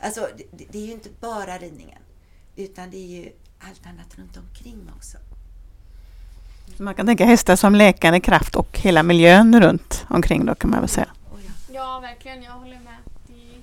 alltså, 0.00 0.28
det, 0.52 0.64
det 0.70 0.78
är 0.78 0.86
ju 0.86 0.92
inte 0.92 1.08
bara 1.20 1.58
ridningen. 1.58 2.02
Utan 2.56 2.90
det 2.90 2.96
är 2.96 3.06
ju 3.06 3.32
allt 3.58 3.86
annat 3.86 4.18
runt 4.18 4.36
omkring 4.36 4.90
också. 4.96 5.18
Så 6.76 6.82
man 6.82 6.94
kan 6.94 7.06
tänka 7.06 7.24
hästar 7.24 7.56
som 7.56 7.74
läkande 7.74 8.20
kraft 8.20 8.56
och 8.56 8.78
hela 8.78 9.02
miljön 9.02 9.60
runt 9.60 10.06
omkring 10.08 10.46
då 10.46 10.54
kan 10.54 10.70
man 10.70 10.80
väl 10.80 10.88
säga. 10.88 11.08
Ja. 11.72 12.00
Verkligen. 12.00 12.42
Jag 12.42 12.52
håller 12.52 12.80
med. 12.80 12.98
Det 13.26 13.32
är, 13.32 13.62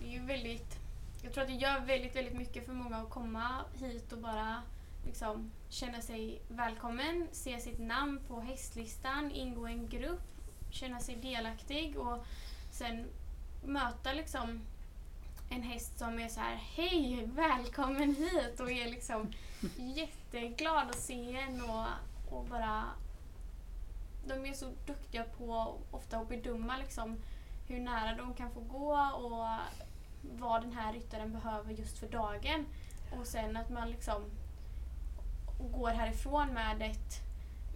det 0.00 0.16
är 0.16 0.20
väldigt... 0.26 0.78
Jag 1.22 1.32
tror 1.32 1.42
att 1.42 1.50
det 1.50 1.54
gör 1.54 1.80
väldigt, 1.80 2.16
väldigt 2.16 2.34
mycket 2.34 2.66
för 2.66 2.72
många 2.72 2.96
att 2.96 3.10
komma 3.10 3.48
hit 3.74 4.12
och 4.12 4.18
bara 4.18 4.62
liksom 5.06 5.50
känna 5.68 6.00
sig 6.00 6.42
välkommen, 6.48 7.28
se 7.32 7.60
sitt 7.60 7.78
namn 7.78 8.20
på 8.28 8.40
hästlistan, 8.40 9.30
ingå 9.30 9.68
i 9.68 9.72
en 9.72 9.88
grupp, 9.88 10.20
känna 10.70 11.00
sig 11.00 11.16
delaktig 11.16 11.98
och 11.98 12.24
sen 12.70 13.04
möta 13.64 14.12
liksom 14.12 14.60
en 15.54 15.62
häst 15.62 15.98
som 15.98 16.18
är 16.18 16.28
så 16.28 16.40
här 16.40 16.56
Hej, 16.56 17.28
välkommen 17.34 18.14
hit 18.14 18.60
och 18.60 18.70
är 18.70 18.90
liksom 18.90 19.32
jätteglad 19.76 20.88
att 20.90 20.98
se 20.98 21.36
en 21.36 21.62
och, 21.62 21.86
och 22.36 22.44
bara 22.44 22.84
de 24.26 24.46
är 24.46 24.52
så 24.52 24.66
duktiga 24.86 25.24
på 25.24 25.76
ofta 25.90 26.18
att 26.18 26.28
bedöma 26.28 26.76
liksom 26.76 27.18
hur 27.68 27.80
nära 27.80 28.16
de 28.16 28.34
kan 28.34 28.50
få 28.50 28.60
gå 28.60 28.92
och 29.14 29.48
vad 30.38 30.62
den 30.62 30.72
här 30.72 30.92
ryttaren 30.92 31.32
behöver 31.32 31.72
just 31.72 31.98
för 31.98 32.08
dagen. 32.08 32.66
Och 33.20 33.26
sen 33.26 33.56
att 33.56 33.70
man 33.70 33.90
liksom 33.90 34.24
går 35.72 35.90
härifrån 35.90 36.48
med 36.48 36.82
ett 36.90 37.20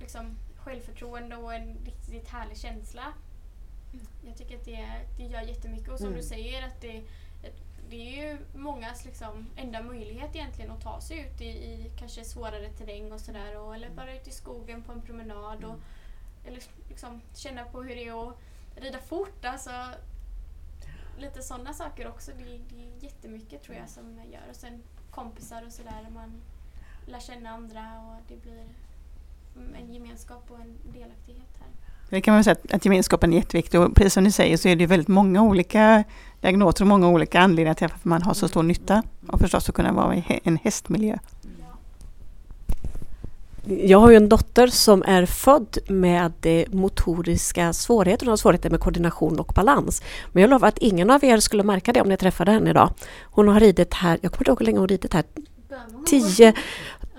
liksom, 0.01 0.37
självförtroende 0.57 1.37
och 1.37 1.55
en 1.55 1.77
riktigt 1.85 2.29
härlig 2.29 2.57
känsla. 2.59 3.13
Jag 4.27 4.37
tycker 4.37 4.57
att 4.57 4.65
det, 4.65 4.89
det 5.19 5.25
gör 5.25 5.41
jättemycket 5.43 5.89
och 5.89 5.99
som 5.99 6.07
Mm. 6.07 6.19
du 6.19 6.25
säger 6.27 6.67
att 6.67 6.81
det, 6.81 7.03
det 7.89 7.97
är 7.97 8.31
ju 8.31 8.39
mångas 8.55 9.05
liksom 9.05 9.47
enda 9.57 9.83
möjlighet 9.83 10.37
egentligen 10.37 10.71
att 10.71 10.81
ta 10.81 11.01
sig 11.01 11.21
ut 11.21 11.41
i, 11.41 11.45
i 11.45 11.91
kanske 11.99 12.25
svårare 12.25 12.69
terräng 12.69 13.13
och 13.13 13.21
sådär. 13.21 13.75
Eller 13.75 13.91
bara 13.91 14.17
ut 14.17 14.29
i 14.29 14.31
skogen 14.31 14.83
på 14.83 14.93
en 14.93 15.03
promenad. 15.03 15.65
Och, 15.65 15.77
eller 16.47 16.63
liksom 16.89 17.21
känna 17.35 17.65
på 17.65 17.83
hur 17.83 17.97
det 17.97 18.09
är 18.09 18.29
att 18.29 18.37
rida 18.77 18.99
fort. 18.99 19.45
Alltså, 19.45 19.71
lite 21.19 21.43
sådana 21.43 21.75
saker 21.75 22.09
också. 22.09 22.31
Det, 22.39 22.45
det 22.45 22.87
är 22.87 23.05
jättemycket 23.05 23.63
tror 23.63 23.77
jag 23.77 23.89
som 23.89 24.21
gör. 24.33 24.51
Och 24.51 24.57
sen 24.57 24.83
kompisar 25.11 25.67
och 25.67 25.73
sådär. 25.73 26.07
Man 26.15 26.43
lär 27.07 27.21
känna 27.21 27.51
andra 27.51 28.01
och 28.01 28.23
det 28.29 28.37
blir 28.37 28.65
mm, 29.57 29.75
en 29.75 29.95
gemenskap 29.95 30.51
och 30.51 30.61
en 30.61 30.79
delaktighet 30.93 31.59
här. 31.61 31.71
Det 32.11 32.21
kan 32.21 32.33
man 32.33 32.39
väl 32.39 32.45
säga 32.45 32.57
att, 32.65 32.73
att 32.73 32.85
gemenskapen 32.85 33.33
är 33.33 33.37
jätteviktig 33.37 33.81
och 33.81 33.95
precis 33.95 34.15
som 34.15 34.25
ni 34.25 34.33
säger 34.33 34.57
så 34.57 34.69
är 34.69 34.77
det 34.77 34.87
väldigt 34.87 35.09
många 35.09 35.43
olika 35.43 36.05
diagnoser 36.41 36.85
och 36.85 36.89
många 36.89 37.09
olika 37.09 37.41
anledningar 37.41 37.75
till 37.75 37.89
varför 37.89 38.09
man 38.09 38.23
har 38.23 38.35
så 38.35 38.49
stor 38.49 38.63
nytta 38.63 39.03
och 39.29 39.41
förstås 39.41 39.69
att 39.69 39.75
kunna 39.75 39.93
vara 39.93 40.17
i 40.17 40.41
en 40.45 40.59
hästmiljö. 40.65 41.19
Jag 43.69 43.99
har 43.99 44.11
ju 44.11 44.17
en 44.17 44.29
dotter 44.29 44.67
som 44.67 45.03
är 45.07 45.27
född 45.27 45.79
med 45.89 46.65
motoriska 46.73 47.73
svårigheter. 47.73 48.27
Hon 48.27 48.31
har 48.31 48.37
svårigheter 48.37 48.71
med 48.71 48.81
koordination 48.81 49.41
och 49.41 49.53
balans. 49.55 50.03
Men 50.33 50.41
jag 50.41 50.51
lovar 50.51 50.69
att 50.69 50.79
ingen 50.79 51.11
av 51.11 51.25
er 51.25 51.39
skulle 51.39 51.63
märka 51.63 51.93
det 51.93 52.01
om 52.01 52.09
ni 52.09 52.17
träffade 52.17 52.53
henne 52.53 52.71
idag. 52.71 52.91
Hon 53.23 53.49
har 53.49 53.61
ridit 53.61 53.95
här, 53.95 54.19
jag 54.23 54.33
kommer 54.33 54.43
inte 54.43 54.51
ihåg 54.51 54.59
hur 54.59 54.67
länge 54.67 54.79
hon 54.79 54.89
ridit 54.89 55.15
här, 55.15 55.25
10 56.07 56.55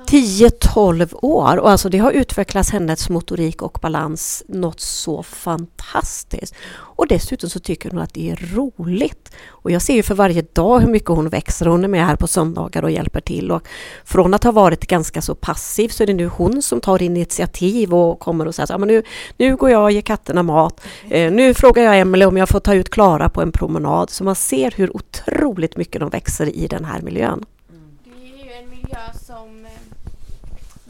10-12 0.08 1.16
år 1.22 1.58
och 1.58 1.70
alltså 1.70 1.90
det 1.90 1.98
har 1.98 2.12
utvecklats 2.12 2.70
hennes 2.70 3.10
motorik 3.10 3.62
och 3.62 3.80
balans 3.82 4.44
något 4.48 4.80
så 4.80 5.24
fantastiskt. 5.24 6.56
Och 6.98 7.08
dessutom 7.08 7.50
så 7.50 7.60
tycker 7.60 7.90
hon 7.90 8.00
att 8.00 8.14
det 8.14 8.30
är 8.30 8.56
roligt. 8.56 9.32
Och 9.48 9.72
jag 9.72 9.82
ser 9.82 9.94
ju 9.94 10.04
för 10.04 10.16
varje 10.16 10.42
dag 10.42 10.80
hur 10.80 10.88
mycket 10.88 11.10
hon 11.10 11.30
växer. 11.30 11.66
Hon 11.66 11.84
är 11.84 11.88
med 11.88 12.06
här 12.06 12.16
på 12.16 12.28
söndagar 12.28 12.84
och 12.84 12.92
hjälper 12.92 13.22
till. 13.22 13.52
Och 13.52 13.68
från 14.06 14.34
att 14.34 14.44
ha 14.44 14.52
varit 14.52 14.88
ganska 14.88 15.22
så 15.22 15.36
passiv 15.36 15.90
så 15.90 16.04
är 16.04 16.08
det 16.08 16.14
nu 16.14 16.28
hon 16.28 16.62
som 16.62 16.82
tar 16.82 17.02
initiativ 17.02 17.94
och 17.94 18.20
kommer 18.20 18.48
och 18.48 18.56
säger 18.56 18.74
att 18.76 18.88
nu, 18.88 19.04
nu 19.38 19.56
går 19.56 19.70
jag 19.70 19.84
och 19.84 19.92
ger 19.92 20.02
katterna 20.02 20.44
mat. 20.44 20.82
Eh, 21.10 21.32
nu 21.32 21.54
frågar 21.54 21.84
jag 21.84 22.00
Emelie 22.00 22.28
om 22.28 22.38
jag 22.38 22.50
får 22.50 22.60
ta 22.60 22.74
ut 22.74 22.90
Klara 22.90 23.30
på 23.30 23.42
en 23.42 23.52
promenad. 23.52 24.10
Så 24.10 24.24
man 24.24 24.36
ser 24.36 24.72
hur 24.72 24.96
otroligt 24.96 25.78
mycket 25.78 26.00
de 26.00 26.10
växer 26.10 26.56
i 26.56 26.68
den 26.68 26.86
här 26.86 27.02
miljön. 27.02 27.46
Mm. 27.70 27.98
Det 28.04 28.42
är 28.42 28.46
ju 28.46 28.52
en 28.52 28.70
miljö 28.70 29.00
som 29.26 29.67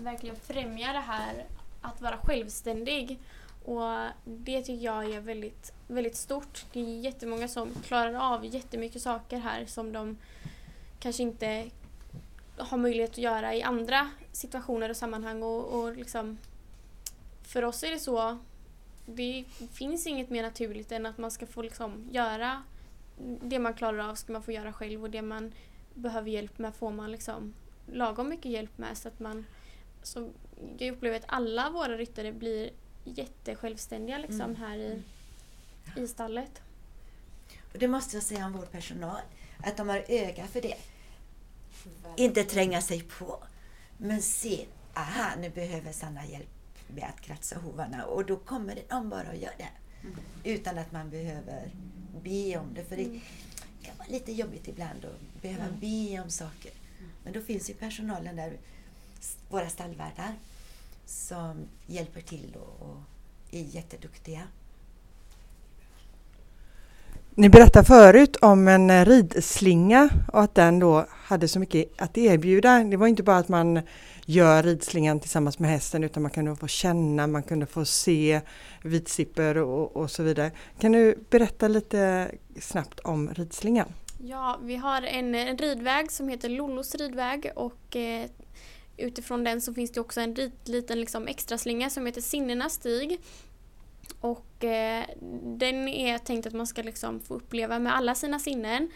verkligen 0.08 0.36
främjar 0.36 0.94
det 0.94 1.00
här 1.00 1.46
att 1.82 2.02
vara 2.02 2.18
självständig. 2.18 3.20
Och 3.66 4.08
det 4.26 4.62
tycker 4.62 4.86
jag 4.86 5.14
är 5.14 5.20
väldigt, 5.20 5.74
väldigt 5.88 6.16
stort. 6.16 6.66
Det 6.74 6.80
är 6.80 7.00
jättemånga 7.00 7.48
som 7.48 7.70
klarar 7.86 8.34
av 8.34 8.46
jättemycket 8.46 9.02
saker 9.02 9.38
här 9.38 9.66
som 9.66 9.92
de 9.92 10.18
kanske 11.00 11.24
inte 11.24 11.70
har 12.58 12.78
möjlighet 12.78 13.12
att 13.12 13.18
göra 13.18 13.56
i 13.56 13.64
andra 13.64 14.10
situationer 14.32 14.90
och 14.90 14.98
sammanhang. 14.98 15.44
Och, 15.44 15.80
och 15.80 15.96
liksom, 15.96 16.38
för 17.44 17.66
oss 17.66 17.84
är 17.84 17.92
det 17.92 18.00
så, 18.00 18.38
det 19.06 19.46
finns 19.74 20.08
inget 20.08 20.30
mer 20.30 20.44
naturligt 20.44 20.92
än 20.92 21.06
att 21.06 21.18
man 21.18 21.32
ska 21.32 21.46
få 21.48 21.62
liksom 21.62 22.10
göra 22.12 22.64
det 23.42 23.60
man 23.60 23.74
klarar 23.74 24.10
av 24.10 24.16
ska 24.16 24.34
man 24.34 24.44
få 24.44 24.52
göra 24.52 24.74
själv 24.74 25.04
och 25.04 25.10
det 25.10 25.22
man 25.22 25.52
behöver 25.94 26.30
hjälp 26.30 26.58
med 26.58 26.76
får 26.76 26.92
man 26.92 27.12
liksom 27.12 27.54
lagom 27.86 28.30
mycket 28.30 28.52
hjälp 28.52 28.78
med 28.78 28.98
så 28.98 29.08
att 29.08 29.20
man 29.20 29.46
så 30.08 30.32
jag 30.78 30.96
upplever 30.96 31.18
att 31.18 31.26
alla 31.28 31.70
våra 31.70 31.98
ryttare 31.98 32.32
blir 32.32 32.70
jättesjälvständiga 33.04 34.18
liksom 34.18 34.42
Mm. 34.42 34.56
här 34.56 34.78
i, 34.78 35.02
i 35.96 36.08
stallet. 36.08 36.62
Och 37.74 37.80
det 37.80 37.88
måste 37.88 38.16
jag 38.16 38.24
säga 38.24 38.46
om 38.46 38.54
vår 38.54 38.66
personal, 38.66 39.22
att 39.64 39.78
de 39.78 39.90
har 39.90 40.04
öga 40.08 40.48
för 40.48 40.62
det. 40.62 40.76
Inte 42.18 42.44
tränga 42.44 42.82
sig 42.82 43.04
på, 43.04 43.44
men 43.98 44.22
se, 44.22 44.66
aha, 44.94 45.30
nu 45.40 45.50
behöver 45.50 45.92
Sanna 45.92 46.26
hjälp 46.26 46.48
med 46.88 47.04
att 47.04 47.22
kratsa 47.22 47.60
hovarna 47.60 48.06
och 48.06 48.26
då 48.26 48.38
kommer 48.38 48.80
de 48.90 49.10
bara 49.10 49.30
och 49.30 49.36
gör 49.36 49.54
det. 49.58 49.70
Utan 50.44 50.78
att 50.78 50.92
man 50.92 51.10
behöver 51.10 51.72
be 52.24 52.58
om 52.58 52.74
det. 52.74 52.84
För 52.84 52.96
det 52.96 53.20
kan 53.84 53.98
vara 53.98 54.08
lite 54.08 54.32
jobbigt 54.32 54.68
ibland 54.68 55.06
att 55.06 55.42
behöva 55.42 55.66
be 55.82 56.22
om 56.24 56.30
saker. 56.30 56.72
Men 57.24 57.34
då 57.34 57.42
finns 57.42 57.70
ju 57.70 57.74
personalen 57.74 58.36
där, 58.36 58.58
våra 59.50 59.70
stallvärdar, 59.70 60.34
som 61.06 61.68
hjälper 61.86 62.22
till 62.22 62.56
och, 62.56 62.88
och 62.90 62.98
är 63.52 63.62
jätteduktiga. 63.62 64.42
Ni 67.36 67.50
berättade 67.50 67.86
förut 67.86 68.36
om 68.36 68.68
en 68.68 68.90
eh, 68.90 69.06
ridslinga 69.06 70.10
och 70.34 70.42
att 70.42 70.56
den 70.56 70.80
då 70.80 71.06
hade 71.10 71.48
så 71.48 71.60
mycket 71.60 72.02
att 72.02 72.18
erbjuda. 72.18 72.84
Det 72.84 72.98
var 72.98 73.08
inte 73.08 73.24
bara 73.24 73.38
att 73.38 73.50
man 73.50 73.82
gör 74.26 74.64
ridslingan 74.64 75.20
tillsammans 75.20 75.60
med 75.60 75.70
hästen 75.70 76.04
utan 76.04 76.24
man 76.24 76.32
kunde 76.32 76.56
få 76.56 76.68
känna, 76.68 77.28
man 77.28 77.44
kunde 77.44 77.66
få 77.66 77.86
se 77.86 78.42
vitsipper 78.84 79.58
och, 79.58 79.96
och 79.96 80.12
så 80.12 80.24
vidare. 80.24 80.52
Kan 80.80 80.92
du 80.92 81.24
berätta 81.30 81.68
lite 81.68 82.32
snabbt 82.60 83.00
om 83.00 83.30
ridslingan? 83.34 83.88
Ja, 84.24 84.60
vi 84.64 84.76
har 84.76 85.02
en, 85.02 85.36
en 85.36 85.58
ridväg 85.58 86.12
som 86.12 86.30
heter 86.30 86.50
Lollos 86.50 86.96
ridväg 86.96 87.52
och 87.56 87.96
eh, 87.96 88.30
utifrån 88.98 89.44
den 89.44 89.62
så 89.62 89.74
finns 89.74 89.92
det 89.92 90.00
också 90.00 90.22
en 90.22 90.36
rit, 90.36 90.68
liten 90.68 91.00
liksom 91.00 91.28
extra 91.28 91.58
slinga 91.58 91.90
som 91.90 92.06
heter 92.06 92.22
Sinnenas 92.22 92.74
stig. 92.74 93.20
Och 94.22 94.64
eh, 94.64 95.06
den 95.44 95.88
är 95.88 96.18
tänkt 96.18 96.48
att 96.48 96.54
man 96.54 96.68
ska 96.68 96.82
liksom 96.82 97.20
få 97.20 97.34
uppleva 97.34 97.80
med 97.80 97.96
alla 97.96 98.16
sina 98.16 98.40
sinnen. 98.40 98.90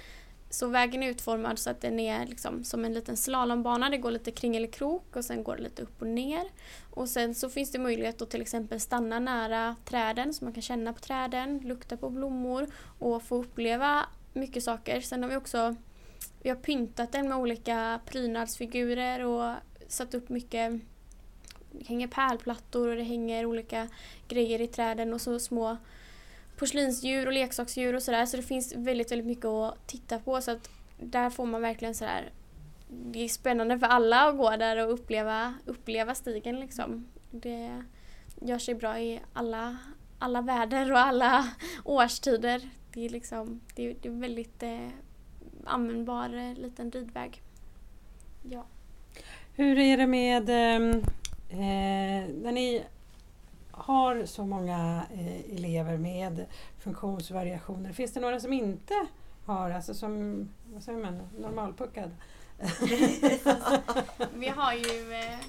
Så 0.50 0.68
vägen 0.68 1.04
är 1.04 1.10
utformad 1.10 1.60
så 1.60 1.70
att 1.70 1.82
den 1.82 2.00
är 2.00 2.26
liksom 2.26 2.64
som 2.64 2.86
en 2.86 2.94
liten 2.94 3.18
slalombana. 3.18 3.90
Det 3.90 3.98
går 3.98 4.12
lite 4.12 4.32
kringelikrok 4.32 5.16
och 5.16 5.26
sen 5.26 5.44
går 5.44 5.56
det 5.56 5.62
lite 5.62 5.82
upp 5.82 6.02
och 6.02 6.08
ner. 6.08 6.44
Och 6.90 7.10
sen 7.10 7.36
så 7.36 7.50
finns 7.50 7.72
det 7.72 7.80
möjlighet 7.80 8.22
att 8.22 8.30
till 8.30 8.42
exempel 8.42 8.80
stanna 8.80 9.20
nära 9.20 9.76
träden 9.86 10.34
så 10.34 10.44
man 10.46 10.54
kan 10.54 10.62
känna 10.62 10.94
på 10.94 11.00
träden, 11.00 11.60
lukta 11.60 11.98
på 11.98 12.10
blommor 12.10 12.68
och 13.00 13.24
få 13.24 13.36
uppleva 13.36 14.06
mycket 14.34 14.64
saker. 14.64 15.02
Sen 15.02 15.24
har 15.24 15.30
vi 15.30 15.36
också 15.36 15.76
vi 16.42 16.50
har 16.50 16.58
pyntat 16.58 17.12
den 17.12 17.30
med 17.30 17.38
olika 17.38 18.00
prydnadsfigurer 18.06 19.26
och 19.26 19.56
satt 19.92 20.14
upp 20.14 20.30
mycket 20.30 20.82
det 21.72 21.88
hänger 21.88 22.08
pärlplattor 22.08 22.88
och 22.88 22.96
det 22.96 23.04
hänger 23.04 23.46
olika 23.46 23.88
grejer 24.28 24.62
i 24.62 24.68
träden 24.68 25.14
och 25.14 25.22
så 25.22 25.40
små 25.40 25.78
porslinsdjur 26.58 27.28
och 27.28 27.34
leksaksdjur 27.34 27.96
och 27.96 28.04
sådär. 28.04 28.26
Så 28.26 28.38
det 28.38 28.44
finns 28.44 28.76
väldigt, 28.76 29.12
väldigt 29.12 29.28
mycket 29.28 29.46
att 29.46 29.88
titta 29.88 30.20
på 30.20 30.42
så 30.42 30.52
att 30.52 30.70
där 31.00 31.30
får 31.30 31.46
man 31.46 31.62
verkligen 31.62 31.96
sådär 31.96 32.32
det 32.92 33.20
är 33.20 33.28
spännande 33.28 33.80
för 33.80 33.88
alla 33.88 34.30
att 34.30 34.38
gå 34.38 34.56
där 34.56 34.86
och 34.86 34.94
uppleva, 34.94 35.54
uppleva 35.66 36.16
stigen 36.16 36.60
liksom. 36.60 37.08
Det 37.32 37.84
gör 38.42 38.60
sig 38.60 38.76
bra 38.76 39.00
i 39.00 39.22
alla, 39.34 39.78
alla 40.20 40.42
väder 40.42 40.92
och 40.92 41.00
alla 41.00 41.52
årstider. 41.86 42.70
Det 42.94 43.06
är 43.06 43.10
liksom, 43.10 43.62
det 43.76 43.90
är, 43.90 43.96
det 44.02 44.08
är 44.10 44.14
väldigt 44.14 44.64
eh, 44.64 44.88
användbar 45.66 46.34
eh, 46.34 46.54
liten 46.54 46.92
ridväg. 46.92 47.42
Ja. 48.44 48.66
Hur 49.56 49.80
är 49.80 49.98
det 49.98 50.08
med 50.08 50.50
ehm, 50.50 50.92
eh, 51.50 52.30
när 52.42 52.52
ni 52.52 52.84
har 53.72 54.26
så 54.26 54.46
många 54.46 55.06
eh, 55.14 55.56
elever 55.56 55.98
med 55.98 56.46
funktionsvariationer, 56.80 57.94
finns 57.94 58.14
det 58.14 58.20
några 58.20 58.40
som 58.40 58.54
inte 58.54 58.94
har, 59.46 59.70
alltså 59.70 59.94
som, 59.94 60.50
vad 60.74 60.84
säger 60.84 61.00
man, 61.00 61.22
normalpuckad? 61.40 62.12
Vi 64.34 64.48
har 64.48 64.74
ju 64.74 65.14
eh, 65.14 65.40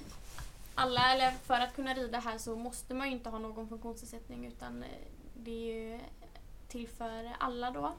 alla, 0.74 1.12
eller 1.12 1.30
för 1.30 1.60
att 1.60 1.74
kunna 1.74 1.94
rida 1.94 2.18
här 2.18 2.38
så 2.38 2.56
måste 2.56 2.94
man 2.94 3.06
ju 3.06 3.12
inte 3.12 3.30
ha 3.30 3.38
någon 3.38 3.68
funktionsnedsättning 3.68 4.46
utan 4.46 4.82
eh, 4.82 4.88
det 5.34 5.50
är 5.50 5.74
ju 5.74 6.00
till 6.68 6.88
för 6.88 7.32
alla 7.38 7.70
då. 7.70 7.92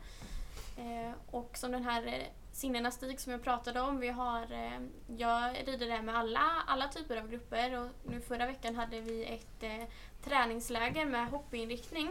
Eh, 0.78 1.12
och 1.32 1.58
som 1.58 1.72
den 1.72 1.84
här 1.84 2.08
eh, 2.08 2.43
sinnenastik 2.54 3.10
stig 3.10 3.20
som 3.20 3.32
jag 3.32 3.44
pratade 3.44 3.82
om, 3.82 4.00
vi 4.00 4.10
har, 4.10 4.52
eh, 4.52 4.80
jag 5.18 5.68
rider 5.68 5.88
där 5.88 6.02
med 6.02 6.18
alla, 6.18 6.64
alla 6.68 6.88
typer 6.88 7.18
av 7.18 7.30
grupper 7.30 7.80
och 7.80 7.90
nu 8.04 8.22
förra 8.22 8.46
veckan 8.46 8.76
hade 8.76 9.02
vi 9.02 9.26
ett 9.26 9.64
eh, 9.64 9.88
träningsläger 10.24 11.06
med 11.06 11.28
hoppinriktning. 11.28 12.10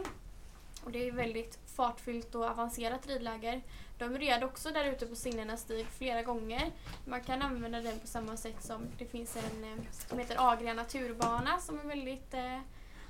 Och 0.83 0.91
det 0.91 1.07
är 1.07 1.11
väldigt 1.11 1.59
fartfyllt 1.75 2.35
och 2.35 2.45
avancerat 2.45 3.07
ridläger. 3.07 3.61
De 3.97 4.17
red 4.17 4.43
också 4.43 4.71
där 4.71 4.85
ute 4.85 5.05
på 5.05 5.15
sinnenastik 5.15 5.87
flera 5.87 6.21
gånger. 6.21 6.71
Man 7.05 7.21
kan 7.21 7.41
använda 7.41 7.81
den 7.81 7.99
på 7.99 8.07
samma 8.07 8.37
sätt 8.37 8.63
som 8.63 8.81
det 8.97 9.05
finns 9.05 9.35
en 9.35 9.63
eh, 9.63 9.83
som 9.91 10.19
heter 10.19 10.51
Agria 10.51 10.73
naturbana 10.73 11.59
som 11.59 11.79
är 11.79 11.83
väldigt 11.83 12.33
eh, 12.33 12.59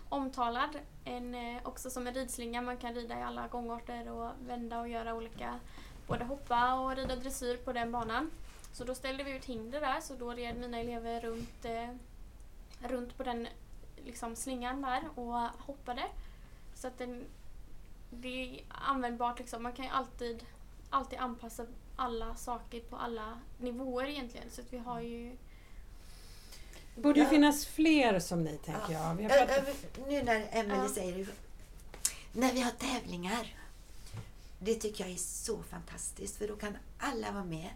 omtalad. 0.10 0.70
En, 1.06 1.36
eh, 1.36 1.62
också 1.64 1.90
som 1.90 2.08
en 2.08 2.14
ridslinga, 2.14 2.62
man 2.62 2.78
kan 2.78 2.94
rida 2.94 3.20
i 3.20 3.22
alla 3.22 3.48
gångarter 3.48 4.12
och 4.12 4.32
vända 4.48 4.80
och 4.80 4.88
göra 4.88 5.14
olika, 5.14 5.60
både 6.08 6.24
hoppa 6.24 6.74
och 6.74 6.96
rida 6.96 7.16
dressyr 7.16 7.58
på 7.58 7.74
den 7.74 7.92
banan. 7.92 8.32
Så 8.74 8.84
då 8.84 8.96
ställde 8.96 9.24
vi 9.24 9.32
ut 9.32 9.46
hinder 9.46 9.82
där, 9.82 10.02
så 10.02 10.14
då 10.16 10.32
red 10.34 10.58
mina 10.58 10.80
elever 10.80 11.22
runt, 11.22 11.66
eh, 11.66 11.90
runt 12.90 13.18
på 13.18 13.24
den 13.24 13.48
liksom, 14.06 14.36
slingan 14.36 14.82
där 14.82 15.02
och 15.16 15.34
hoppade. 15.66 16.04
Så 16.76 16.88
att 16.88 16.98
den, 16.98 17.26
det 18.10 18.28
är 18.58 18.62
användbart, 18.70 19.40
liksom. 19.40 19.64
man 19.64 19.74
kan 19.74 19.86
ju 19.86 19.92
alltid, 19.92 20.46
alltid 20.90 21.20
anpassa 21.20 21.66
alla 21.96 22.36
saker 22.36 22.80
på 22.80 22.96
alla 22.96 23.40
nivåer 23.58 24.06
egentligen. 24.06 24.50
Så 24.52 24.62
att 24.62 24.74
vi 24.74 24.78
har 24.78 25.00
ju 25.02 25.38
Det 26.96 27.02
borde 27.02 27.20
ju 27.20 27.24
Ja. 27.26 27.30
finnas 27.30 27.66
fler 27.66 28.20
som 28.20 28.44
ni, 28.44 28.58
tänker 28.58 28.94
jag. 28.94 29.16
Vi 29.16 29.24
har 29.24 29.30
pratat, 29.30 29.68
Nu 30.08 30.24
när 30.24 30.48
Emelie 30.52 30.84
Ja. 30.84 30.90
säger 30.90 31.18
det. 31.18 31.32
När 32.40 32.54
vi 32.54 32.62
har 32.62 32.72
tävlingar. 32.72 33.56
Det 34.64 34.76
tycker 34.76 35.04
jag 35.04 35.14
är 35.14 35.18
så 35.18 35.64
fantastiskt 35.64 36.36
för 36.38 36.48
då 36.48 36.56
kan 36.56 36.78
alla 36.98 37.32
vara 37.32 37.44
med. 37.44 37.70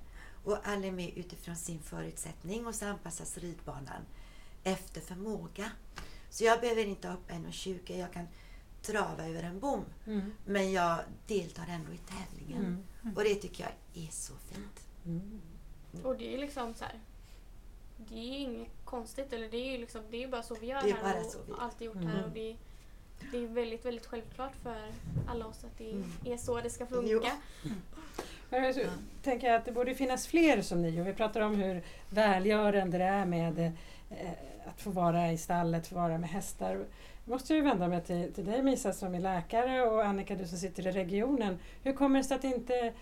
Och 0.44 0.58
alla 0.68 0.86
är 0.88 0.92
med 0.92 1.18
utifrån 1.18 1.56
sin 1.56 1.80
förutsättning 1.80 2.68
och 2.68 2.76
så 2.76 2.86
anpassas 2.86 3.38
ridbanan 3.38 4.02
efter 4.64 5.02
förmåga. 5.02 5.72
Så 6.30 6.44
jag 6.44 6.62
behöver 6.62 6.86
inte 6.86 7.08
ha 7.08 7.16
upp 7.16 7.30
1,20. 7.32 8.00
Jag 8.00 8.14
kan 8.14 8.28
trava 8.82 9.28
över 9.28 9.44
en 9.44 9.60
bom. 9.60 9.86
mm, 10.08 10.34
Men 10.46 10.72
jag 10.72 11.00
deltar 11.28 11.66
ändå 11.70 11.94
i 11.94 11.98
tävlingen. 11.98 12.84
mm, 13.02 13.16
Och 13.16 13.24
det 13.24 13.36
tycker 13.36 13.64
jag 13.64 14.04
är 14.06 14.12
så 14.12 14.34
fint. 14.36 14.88
mm. 15.06 15.42
Och 16.04 16.18
det 16.18 16.34
är 16.34 16.38
liksom 16.38 16.74
så 16.74 16.84
här. 16.86 17.00
Det 17.98 18.16
är 18.16 18.24
ju 18.24 18.38
inget 18.38 18.70
konstigt, 18.86 19.34
eller 19.34 19.50
det 19.50 19.58
är 19.58 19.72
ju 19.72 19.78
liksom, 19.78 20.02
det 20.12 20.24
är 20.24 20.28
bara 20.28 20.44
så 20.44 20.56
vi 20.56 20.68
gör 20.68 20.82
här 20.82 21.24
och 21.50 21.64
alltid 21.64 21.86
gjort 21.86 21.96
Mm. 21.96 22.08
här. 22.08 22.24
Och 22.24 22.32
det, 22.32 22.58
det 23.32 23.38
är 23.38 23.48
väldigt, 23.48 23.86
väldigt 23.86 24.06
självklart 24.06 24.56
för 24.64 24.78
alla 25.28 25.46
oss 25.48 25.64
att 25.64 25.78
det 25.78 25.92
Mm. 25.92 26.12
är 26.26 26.38
så 26.38 26.62
det 26.62 26.70
ska 26.70 26.86
funka. 26.86 27.08
Jo. 27.12 27.22
Men 28.50 28.74
så 28.74 28.80
tänker 29.24 29.48
jag 29.48 29.56
att 29.56 29.66
det 29.66 29.72
borde 29.72 29.96
finnas 29.96 30.28
fler 30.28 30.62
som 30.62 30.82
ni. 30.82 31.02
Och 31.02 31.08
vi 31.08 31.14
pratar 31.14 31.42
om 31.42 31.56
hur 31.56 31.84
välgörande 32.10 32.98
det 32.98 33.04
är 33.04 33.26
med 33.26 33.60
eh, 33.60 34.30
att 34.66 34.82
få 34.82 34.90
vara 34.90 35.32
i 35.32 35.38
stallet, 35.38 35.88
få 35.88 35.96
vara 35.96 36.18
med 36.18 36.30
hästar. 36.30 36.76
Jag 36.76 37.32
måste 37.34 37.54
ju 37.54 37.62
vända 37.62 37.88
mig 37.88 38.02
till, 38.04 38.34
till 38.34 38.46
dig 38.46 38.64
Misa 38.64 38.94
som 38.94 39.16
är 39.16 39.20
läkare 39.20 39.82
och 39.82 40.06
Annika 40.06 40.36
du 40.36 40.48
som 40.48 40.58
sitter 40.58 40.88
i 40.88 40.92
regionen. 40.92 41.60
Hur 41.84 41.94
kommer 41.94 42.20
det 42.20 42.24
sig 42.26 42.36
att 42.38 42.44
inte 42.44 42.94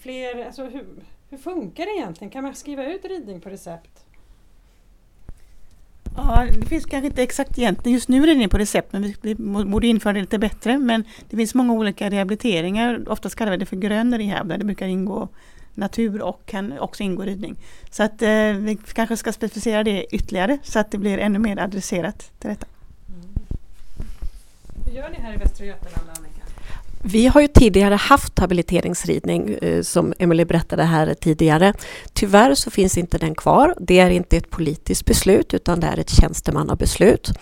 fler, 0.00 0.46
alltså 0.46 0.64
hur, 0.64 0.86
hur 1.30 1.38
funkar 1.38 1.86
det 1.86 1.92
egentligen? 1.92 2.30
Kan 2.30 2.44
man 2.44 2.54
skriva 2.54 2.84
ut 2.84 3.04
ridning 3.04 3.40
på 3.40 3.50
recept? 3.50 4.01
Ja, 6.16 6.46
det 6.60 6.66
finns 6.66 6.84
kanske 6.84 7.06
inte 7.06 7.22
exakt 7.22 7.58
egentligen. 7.58 7.94
Just 7.94 8.08
nu 8.08 8.22
är 8.22 8.34
det 8.34 8.48
på 8.48 8.58
recept, 8.58 8.92
men 8.92 9.14
vi 9.22 9.34
borde 9.64 9.86
införa 9.86 10.12
det 10.12 10.20
lite 10.20 10.38
bättre. 10.38 10.78
Men 10.78 11.04
det 11.30 11.36
finns 11.36 11.54
många 11.54 11.72
olika 11.72 12.10
rehabiliteringar. 12.10 13.08
Oftast 13.08 13.34
kallar 13.34 13.52
vi 13.52 13.58
det 13.58 13.66
för 13.66 13.76
grön 13.76 14.18
rehab, 14.18 14.48
där 14.48 14.58
det 14.58 14.64
brukar 14.64 14.86
ingå 14.86 15.28
natur 15.74 16.22
och 16.22 16.46
kan 16.46 16.78
också 16.78 17.02
ingå 17.02 17.22
ridning. 17.22 17.56
Så 17.90 18.02
att 18.02 18.22
eh, 18.22 18.52
vi 18.52 18.78
kanske 18.92 19.16
ska 19.16 19.32
specificera 19.32 19.84
det 19.84 20.14
ytterligare 20.14 20.58
så 20.62 20.78
att 20.78 20.90
det 20.90 20.98
blir 20.98 21.18
ännu 21.18 21.38
mer 21.38 21.58
adresserat 21.58 22.18
till 22.38 22.50
detta. 22.50 22.66
Mm. 23.08 23.28
Hur 24.86 24.92
gör 24.92 25.10
ni 25.10 25.16
här 25.16 25.34
i 25.34 25.36
Västra 25.36 25.66
Götaland 25.66 26.10
Annika? 26.16 26.31
Vi 27.04 27.26
har 27.26 27.40
ju 27.40 27.48
tidigare 27.48 27.94
haft 27.94 28.38
habiliteringsridning 28.38 29.54
eh, 29.54 29.82
som 29.82 30.14
Emelie 30.18 30.46
berättade 30.46 30.82
här 30.82 31.14
tidigare. 31.14 31.74
Tyvärr 32.12 32.54
så 32.54 32.70
finns 32.70 32.98
inte 32.98 33.18
den 33.18 33.34
kvar. 33.34 33.74
Det 33.78 33.98
är 33.98 34.10
inte 34.10 34.36
ett 34.36 34.50
politiskt 34.50 35.04
beslut 35.04 35.54
utan 35.54 35.80
det 35.80 35.86
är 35.86 35.98
ett 35.98 36.10
tjänstemannabeslut. 36.10 37.32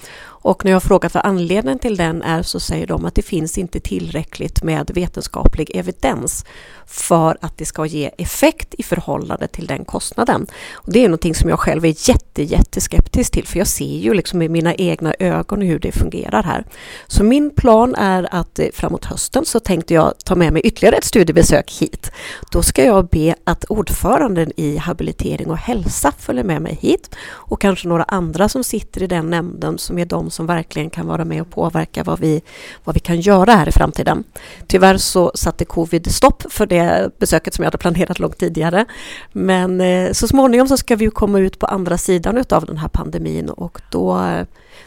Och 0.42 0.64
när 0.64 0.72
jag 0.72 0.82
frågar 0.82 1.10
vad 1.14 1.24
anledningen 1.24 1.78
till 1.78 1.96
den 1.96 2.22
är 2.22 2.42
så 2.42 2.60
säger 2.60 2.86
de 2.86 3.04
att 3.04 3.14
det 3.14 3.22
finns 3.22 3.58
inte 3.58 3.80
tillräckligt 3.80 4.62
med 4.62 4.90
vetenskaplig 4.94 5.70
evidens 5.74 6.44
för 6.86 7.36
att 7.40 7.58
det 7.58 7.64
ska 7.64 7.86
ge 7.86 8.10
effekt 8.18 8.74
i 8.78 8.82
förhållande 8.82 9.48
till 9.48 9.66
den 9.66 9.84
kostnaden. 9.84 10.46
Och 10.72 10.92
det 10.92 11.04
är 11.04 11.08
någonting 11.08 11.34
som 11.34 11.48
jag 11.48 11.58
själv 11.58 11.84
är 11.84 12.08
jätte, 12.08 12.42
jätteskeptisk 12.42 13.32
till 13.32 13.46
för 13.46 13.58
jag 13.58 13.66
ser 13.66 13.98
ju 13.98 14.14
liksom 14.14 14.38
med 14.38 14.50
mina 14.50 14.74
egna 14.74 15.14
ögon 15.18 15.62
hur 15.62 15.78
det 15.78 15.92
fungerar 15.92 16.42
här. 16.42 16.64
Så 17.06 17.24
min 17.24 17.50
plan 17.50 17.94
är 17.94 18.34
att 18.34 18.58
eh, 18.58 18.66
framåt 18.74 19.04
hösten 19.04 19.44
så 19.44 19.60
tänkte 19.60 19.94
jag 19.94 20.14
ta 20.24 20.34
med 20.34 20.52
mig 20.52 20.62
ytterligare 20.62 20.96
ett 20.96 21.04
studiebesök 21.04 21.70
hit. 21.70 22.10
Då 22.52 22.62
ska 22.62 22.84
jag 22.84 23.08
be 23.08 23.34
att 23.44 23.64
ordföranden 23.64 24.52
i 24.56 24.76
habilitering 24.76 25.50
och 25.50 25.58
hälsa 25.58 26.12
följer 26.18 26.44
med 26.44 26.62
mig 26.62 26.78
hit 26.80 27.14
och 27.22 27.60
kanske 27.60 27.88
några 27.88 28.02
andra 28.02 28.48
som 28.48 28.64
sitter 28.64 29.02
i 29.02 29.06
den 29.06 29.30
nämnden 29.30 29.78
som 29.78 29.98
är 29.98 30.04
de 30.04 30.29
som 30.30 30.46
verkligen 30.46 30.90
kan 30.90 31.06
vara 31.06 31.24
med 31.24 31.42
och 31.42 31.50
påverka 31.50 32.04
vad 32.04 32.20
vi, 32.20 32.42
vad 32.84 32.94
vi 32.94 33.00
kan 33.00 33.20
göra 33.20 33.52
här 33.52 33.68
i 33.68 33.72
framtiden. 33.72 34.24
Tyvärr 34.66 34.96
så 34.96 35.32
satte 35.34 35.64
covid 35.64 36.12
stopp 36.12 36.52
för 36.52 36.66
det 36.66 37.10
besöket 37.18 37.54
som 37.54 37.62
jag 37.62 37.66
hade 37.66 37.78
planerat 37.78 38.18
långt 38.18 38.38
tidigare. 38.38 38.84
Men 39.32 39.80
eh, 39.80 40.12
så 40.12 40.28
småningom 40.28 40.68
så 40.68 40.76
ska 40.76 40.96
vi 40.96 41.04
ju 41.04 41.10
komma 41.10 41.38
ut 41.38 41.58
på 41.58 41.66
andra 41.66 41.98
sidan 41.98 42.44
av 42.50 42.66
den 42.66 42.76
här 42.76 42.88
pandemin 42.88 43.48
och 43.48 43.80
då, 43.90 44.34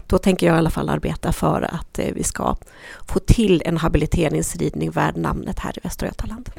då 0.08 0.18
tänker 0.18 0.48
jag 0.48 0.56
i 0.56 0.58
alla 0.58 0.70
fall 0.70 0.90
arbeta 0.90 1.34
för 1.34 1.62
att 1.62 2.00
eh, 2.00 2.14
vi 2.14 2.24
ska 2.24 2.56
få 3.08 3.20
till 3.20 3.62
en 3.66 3.78
habiliteringsridning 3.78 4.92
värd 4.92 5.18
namnet 5.18 5.60
här 5.60 5.78
i 5.78 5.80
Västra 5.84 6.08
Götaland. 6.08 6.50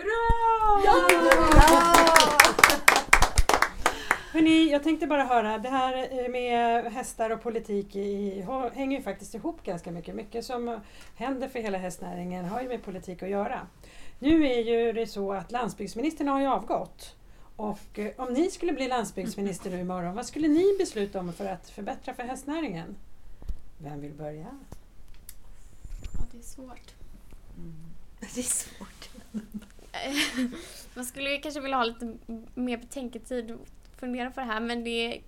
Hörrni, 4.34 4.70
jag 4.70 4.82
tänkte 4.82 5.06
bara 5.06 5.24
höra, 5.24 5.58
det 5.58 5.68
här 5.68 6.22
eh, 6.24 6.28
med 6.30 6.84
hästar 6.92 7.30
och 7.30 7.42
politik 7.42 7.96
i, 7.96 8.40
hänger 8.74 8.98
ju 8.98 9.02
faktiskt 9.02 9.34
ihop 9.34 9.62
ganska 9.62 9.90
mycket. 9.90 10.14
Mycket 10.14 10.44
som 10.44 10.80
händer 11.16 11.48
för 11.48 11.58
hela 11.58 11.78
hästnäringen 11.78 12.44
har 12.44 12.62
ju 12.62 12.68
med 12.68 12.82
politik 12.82 13.22
att 13.22 13.28
göra. 13.28 13.66
Nu 14.18 14.46
är 14.46 14.58
ju 14.58 14.92
det 14.92 15.06
så 15.06 15.32
att 15.32 15.52
landsbygdsministern 15.52 16.28
har 16.28 16.40
ju 16.40 16.46
avgått. 16.46 17.16
Och 17.56 17.98
eh, 17.98 18.12
om 18.16 18.32
ni 18.32 18.50
skulle 18.50 18.72
bli 18.72 18.88
landsbygdsminister 18.88 19.70
nu 19.70 19.80
imorgon, 19.80 20.14
vad 20.14 20.26
skulle 20.26 20.48
ni 20.48 20.76
besluta 20.78 21.20
om 21.20 21.32
för 21.32 21.46
att 21.46 21.70
förbättra 21.70 22.14
för 22.14 22.22
hästnäringen? 22.22 22.96
Vem 23.78 24.00
vill 24.00 24.14
börja? 24.14 24.58
Ja, 26.12 26.20
det 26.32 26.38
är 26.38 26.42
svårt. 26.42 26.94
Det 28.34 28.40
är 28.40 28.42
svårt. 28.42 29.10
Man 30.94 31.04
skulle 31.04 31.38
kanske 31.38 31.60
vilja 31.60 31.76
ha 31.76 31.84
lite 31.84 32.16
mer 32.54 32.76
betänketid 32.76 33.58
fundera 34.04 34.30
på 34.30 34.40
det 34.40 34.46
här 34.46 34.60
men 34.60 34.84
det 34.84 35.20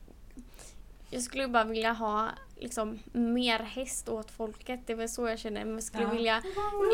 jag 1.11 1.23
skulle 1.23 1.49
bara 1.49 1.65
vilja 1.65 1.93
ha 1.93 2.29
liksom, 2.57 2.99
mer 3.13 3.59
häst 3.59 4.09
åt 4.09 4.31
folket. 4.31 4.81
Det 4.87 4.93
är 4.93 4.97
väl 4.97 5.09
så 5.09 5.29
jag 5.29 5.39
känner. 5.39 5.65
Man 5.65 5.83
skulle 5.83 6.05
Ja. 6.05 6.11
vilja 6.11 6.43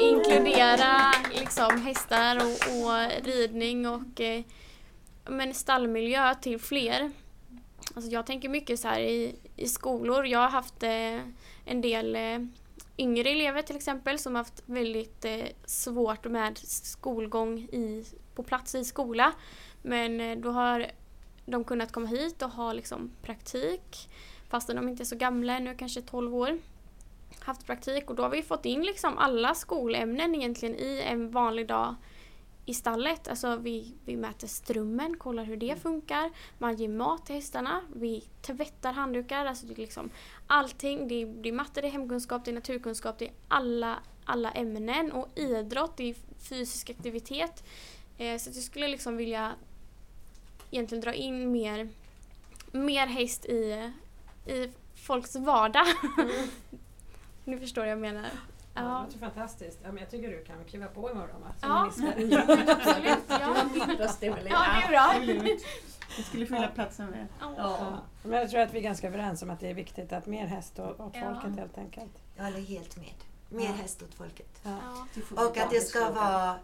inkludera 0.02 1.12
liksom, 1.34 1.80
hästar 1.82 2.36
och, 2.36 2.76
och 2.86 3.24
ridning 3.26 3.86
och 3.88 4.20
eh, 4.20 4.42
men 5.26 5.54
stallmiljö 5.54 6.34
till 6.34 6.58
fler. 6.58 7.10
Alltså, 7.94 8.10
jag 8.10 8.26
tänker 8.26 8.48
mycket 8.48 8.80
så 8.80 8.88
här 8.88 9.00
i, 9.00 9.34
i 9.56 9.68
skolor. 9.68 10.26
Jag 10.26 10.38
har 10.38 10.48
haft 10.48 10.82
eh, 10.82 11.20
en 11.64 11.80
del 11.80 12.16
eh, 12.16 12.38
yngre 12.98 13.30
elever 13.30 13.62
till 13.62 13.76
exempel 13.76 14.18
som 14.18 14.34
haft 14.34 14.62
väldigt 14.66 15.24
eh, 15.24 15.46
svårt 15.66 16.24
med 16.24 16.58
skolgång 16.58 17.58
i, 17.58 18.04
på 18.34 18.42
plats 18.42 18.74
i 18.74 18.84
skola. 18.84 19.32
Men 19.82 20.20
eh, 20.20 20.38
då 20.38 20.50
har 20.50 20.86
de 21.46 21.64
kunnat 21.64 21.92
komma 21.92 22.06
hit 22.06 22.42
och 22.42 22.50
ha 22.50 22.72
liksom 22.72 23.10
praktik 23.22 24.08
fastän 24.48 24.76
de 24.76 24.88
inte 24.88 25.02
är 25.02 25.04
så 25.04 25.16
gamla 25.16 25.56
ännu, 25.56 25.74
kanske 25.74 26.02
12 26.02 26.34
år. 26.34 26.58
Haft 27.40 27.66
praktik 27.66 28.10
och 28.10 28.16
då 28.16 28.22
har 28.22 28.30
vi 28.30 28.42
fått 28.42 28.64
in 28.64 28.82
liksom 28.82 29.18
alla 29.18 29.54
skolämnen 29.54 30.34
egentligen 30.34 30.74
i 30.74 31.02
en 31.06 31.30
vanlig 31.30 31.68
dag 31.68 31.94
i 32.66 32.74
stallet. 32.74 33.28
Alltså 33.28 33.56
vi, 33.56 33.94
vi 34.04 34.16
mäter 34.16 34.46
strömmen, 34.46 35.16
kollar 35.16 35.44
hur 35.44 35.56
det 35.56 35.82
funkar. 35.82 36.30
Man 36.58 36.76
ger 36.76 36.88
mat 36.88 37.26
till 37.26 37.34
hästarna. 37.34 37.80
Vi 37.94 38.24
tvättar 38.42 38.92
handdukar. 38.92 39.46
Alltså 39.46 39.66
det 39.66 39.72
är 39.72 39.76
liksom 39.76 40.10
allting. 40.46 41.08
Det 41.08 41.22
är, 41.22 41.26
det 41.26 41.48
är 41.48 41.52
matte, 41.52 41.80
det 41.80 41.86
är 41.86 41.92
hemkunskap, 41.92 42.44
det 42.44 42.50
är 42.50 42.54
naturkunskap, 42.54 43.18
det 43.18 43.24
är 43.24 43.32
alla, 43.48 43.98
alla 44.24 44.50
ämnen. 44.50 45.12
Och 45.12 45.28
idrott, 45.38 45.96
det 45.96 46.10
är 46.10 46.14
fysisk 46.38 46.90
aktivitet. 46.90 47.64
Eh, 48.18 48.38
så 48.38 48.50
jag 48.50 48.56
skulle 48.56 48.88
liksom 48.88 49.16
vilja 49.16 49.52
egentligen 50.72 51.02
dra 51.02 51.12
in 51.14 51.52
mer, 51.52 51.88
mer 52.72 53.06
häst 53.06 53.44
i, 53.46 53.90
i 54.46 54.70
folks 54.94 55.36
vardag. 55.36 55.86
Ni 57.44 57.58
förstår 57.58 57.82
vad 57.82 57.90
jag 57.90 57.98
menar. 57.98 58.22
Ja. 58.22 58.28
Ja, 58.74 58.82
Det 58.82 59.04
låter 59.04 59.18
fantastiskt. 59.18 59.78
Ja, 59.82 59.88
men 59.92 59.98
jag 59.98 60.10
tycker 60.10 60.28
du 60.28 60.44
kan 60.44 60.64
kliva 60.64 60.86
på 60.86 61.10
imorgon 61.10 61.40
va? 61.40 61.52
som 61.60 61.68
Ja. 61.70 62.14
minister. 62.16 62.70
absolut. 62.76 63.28
Du 63.28 63.34
Ja, 63.34 63.38
har 63.38 63.86
min 63.88 63.96
röst 63.98 64.18
ja 64.22 64.34
det 64.44 64.50
är 64.50 64.88
bra. 64.88 65.00
Absolut. 65.16 65.64
Vi 66.16 66.22
skulle 66.22 66.46
fylla 66.46 66.68
platsen 66.68 67.06
med. 67.10 67.26
Ja. 67.40 67.54
Ja. 67.56 67.98
Men 68.22 68.40
jag 68.40 68.50
tror 68.50 68.60
att 68.60 68.74
vi 68.74 68.78
är 68.78 68.82
ganska 68.82 69.06
överens 69.06 69.42
om 69.42 69.50
att 69.50 69.60
det 69.60 69.70
är 69.70 69.74
viktigt 69.74 70.12
att 70.12 70.26
mer 70.26 70.46
häst 70.46 70.78
åt, 70.78 71.00
åt 71.00 71.12
Ja. 71.16 71.34
folket 71.34 71.58
helt 71.58 71.78
enkelt. 71.78 72.12
Jag 72.36 72.44
håller 72.44 72.60
helt 72.60 72.96
med. 72.96 73.14
Mer 73.48 73.64
Ja. 73.64 73.72
häst 73.72 74.02
åt 74.02 74.14
folket. 74.14 74.60
Ja. 74.62 74.70
Ja. 75.36 75.46
Och 75.46 75.56
att 75.58 75.70
det 75.70 75.80
ska 75.80 76.10
vara 76.12 76.54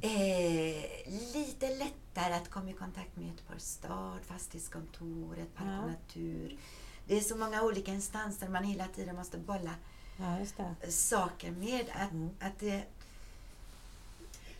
eh, 0.00 1.12
lite 1.34 1.74
lättare 1.74 2.34
att 2.34 2.50
komma 2.50 2.70
i 2.70 2.72
kontakt 2.72 3.16
med 3.16 3.26
Göteborgs 3.26 3.70
stad, 3.72 4.18
fastighetskontoret, 4.24 5.54
Park 5.54 5.68
Ja. 5.68 5.82
och 5.82 5.90
Natur. 5.90 6.58
Det 7.06 7.16
är 7.16 7.20
så 7.20 7.36
många 7.36 7.62
olika 7.62 7.90
instanser 7.92 8.48
man 8.48 8.64
hela 8.64 8.86
tiden 8.86 9.16
måste 9.16 9.38
bolla 9.38 9.74
ja, 10.16 10.38
just 10.38 10.56
det. 10.80 10.92
saker 10.92 11.50
med. 11.50 11.86
Att, 11.94 12.10
Mm. 12.12 12.30
att 12.40 12.58
det 12.58 12.84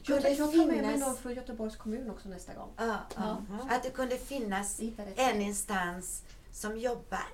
Jag, 0.03 0.23
kunde 0.23 0.29
jag 0.31 0.53
tar 0.53 0.67
med 0.67 0.83
mig 0.83 0.99
någon 0.99 1.17
från 1.17 1.35
Göteborgs 1.35 1.77
kommun 1.77 2.11
också 2.11 2.29
nästa 2.29 2.55
gång. 2.55 2.71
Ja, 2.77 2.97
ja. 3.17 3.43
Ja. 3.51 3.75
Att 3.77 3.83
det 3.83 3.91
kunde 3.91 4.19
finnas 4.19 4.81
en 5.17 5.43
instans 5.43 6.23
som 6.53 6.79
jobbar 6.79 7.27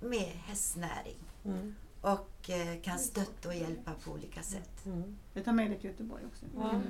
med 0.00 0.32
hästnäring 0.46 1.18
Mm. 1.44 1.74
och 2.00 2.37
eh, 2.50 2.80
kan 2.82 2.98
stötta 2.98 3.48
och 3.48 3.54
hjälpa 3.54 3.90
på 4.04 4.10
olika 4.10 4.42
sätt. 4.42 4.86
Mm. 4.86 5.16
Jag 5.34 5.44
tar 5.44 5.52
med 5.52 5.70
det 5.70 5.76
till 5.76 5.90
Göteborg 5.90 6.22
också. 6.26 6.44
Ja. 6.56 6.80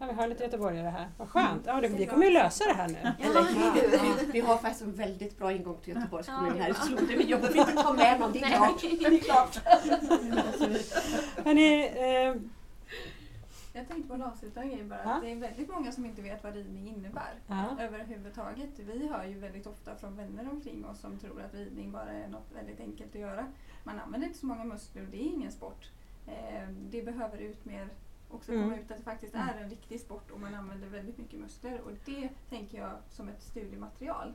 Ja, 0.00 0.06
vi 0.06 0.12
har 0.14 0.28
lite 0.28 0.44
göteborgare 0.44 0.88
här. 0.88 1.08
Vad 1.16 1.28
skönt. 1.28 1.62
Ja, 1.66 1.80
det, 1.80 1.88
vi 1.88 2.06
kommer 2.06 2.26
ju 2.26 2.32
lösa 2.32 2.64
det 2.64 2.74
här 2.74 2.88
nu. 2.88 2.98
Eller 3.20 3.42
hur? 3.42 4.26
Vi, 4.26 4.32
vi 4.32 4.40
har 4.40 4.56
faktiskt 4.58 4.82
en 4.82 4.92
väldigt 4.94 5.38
bra 5.38 5.52
ingång 5.52 5.76
till 5.84 5.94
Göteborgs 5.94 6.28
Ja, 6.28 6.34
kommun 6.36 6.52
det 6.52 6.58
är 6.58 6.62
här 6.62 6.72
bra. 6.72 6.82
Floden. 6.82 7.06
Vi 7.08 7.24
behöver 7.26 7.58
inte 7.58 7.82
ta 7.82 7.92
med 7.92 8.20
någon, 8.20 8.32
det 8.32 8.38
är 8.38 8.42
Nej. 8.42 8.58
klart. 8.58 8.80
Det 8.80 9.06
är 9.06 9.18
klart. 9.18 9.58
Hörrni, 11.44 11.84
eh, 11.84 12.34
Jag 13.76 13.88
tänkte 13.88 14.08
på 14.08 14.14
en 14.14 14.22
avslutande 14.22 14.68
grej 14.74 14.84
bara. 14.84 15.02
Ja. 15.04 15.14
Att 15.14 15.22
det 15.22 15.32
är 15.32 15.36
väldigt 15.36 15.68
många 15.70 15.92
som 15.92 16.06
inte 16.06 16.22
vet 16.22 16.44
vad 16.44 16.54
ridning 16.54 16.88
innebär. 16.88 17.34
ja. 17.46 17.76
Överhuvudtaget. 17.80 18.78
Vi 18.78 19.08
hör 19.08 19.24
ju 19.24 19.38
väldigt 19.38 19.66
ofta 19.66 19.96
från 19.96 20.16
vänner 20.16 20.50
omkring 20.50 20.84
oss 20.86 21.00
som 21.00 21.18
tror 21.18 21.42
att 21.42 21.54
ridning 21.54 21.92
bara 21.92 22.10
är 22.10 22.28
något 22.28 22.52
väldigt 22.54 22.80
enkelt 22.80 23.14
att 23.14 23.20
göra. 23.20 23.46
Man 23.84 23.98
använder 24.00 24.26
inte 24.26 24.38
så 24.38 24.46
många 24.46 24.64
muskler 24.64 25.02
och 25.02 25.08
det 25.08 25.16
är 25.16 25.26
ingen 25.26 25.52
sport. 25.52 25.90
Eh, 26.26 26.68
det 26.68 27.02
behöver 27.02 27.38
ut 27.38 27.64
mer, 27.64 27.88
också 28.30 28.52
komma 28.52 28.64
Mm. 28.64 28.78
ut 28.78 28.90
att 28.90 28.96
det 28.96 29.02
faktiskt 29.02 29.34
är 29.34 29.54
en 29.62 29.70
riktig 29.70 30.00
sport 30.00 30.30
och 30.30 30.40
man 30.40 30.54
använder 30.54 30.88
väldigt 30.88 31.18
mycket 31.18 31.40
muskler. 31.40 31.80
Och 31.80 31.90
det 32.04 32.28
tänker 32.48 32.78
jag 32.78 32.92
som 33.10 33.28
ett 33.28 33.42
studiematerial. 33.42 34.32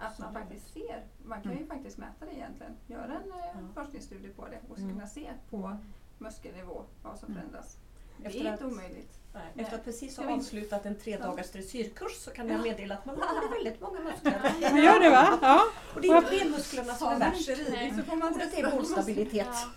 Att 0.00 0.18
man 0.18 0.32
faktiskt 0.32 0.72
ser. 0.72 1.04
Man 1.24 1.42
kan 1.42 1.58
ju 1.58 1.66
faktiskt 1.66 1.98
mäta 1.98 2.24
det 2.26 2.32
egentligen. 2.36 2.72
Göra 2.86 3.14
en 3.20 3.30
eh, 3.32 3.68
forskningsstudie 3.74 4.28
på 4.30 4.48
det 4.48 4.58
och 4.68 4.78
Mm. 4.78 4.90
kunna 4.92 5.06
se 5.06 5.30
på 5.50 5.76
muskelnivå 6.18 6.82
vad 7.02 7.18
som 7.18 7.34
förändras. 7.34 7.78
Det 8.18 8.40
är 8.40 8.52
inte 8.52 8.64
omöjligt. 8.64 9.12
Nej, 9.36 9.64
Efter 9.64 9.76
att 9.76 9.84
precis 9.84 10.16
ha 10.16 10.34
avslutat 10.34 10.86
en 10.86 10.98
tre 10.98 11.16
dagars 11.16 11.50
dressyrkurs 11.50 12.12
så 12.12 12.30
kan 12.30 12.48
jag 12.48 12.62
meddela 12.62 12.94
att 12.94 13.06
man 13.06 13.14
använder 13.22 13.50
väldigt 13.56 13.80
många 13.80 14.00
muskler. 14.00 14.70
Man 14.72 14.82
gör 14.82 15.00
det 15.00 15.10
va? 15.10 15.38
Ja. 15.42 15.62
Och 15.94 16.00
det 16.00 16.08
är 16.08 16.16
inte 16.16 16.30
benmusklerna 16.30 16.94
som 16.94 17.08
är 17.08 17.12
Har 17.12 17.18
värst. 17.18 17.48
inte 17.48 17.62
ridit 17.62 17.96
så 17.96 18.02
får 18.02 18.16
man 18.16 18.38
Det 18.52 18.60
är 18.60 18.70
bålstabilitet. 18.70 19.46
Ja. 19.52 19.70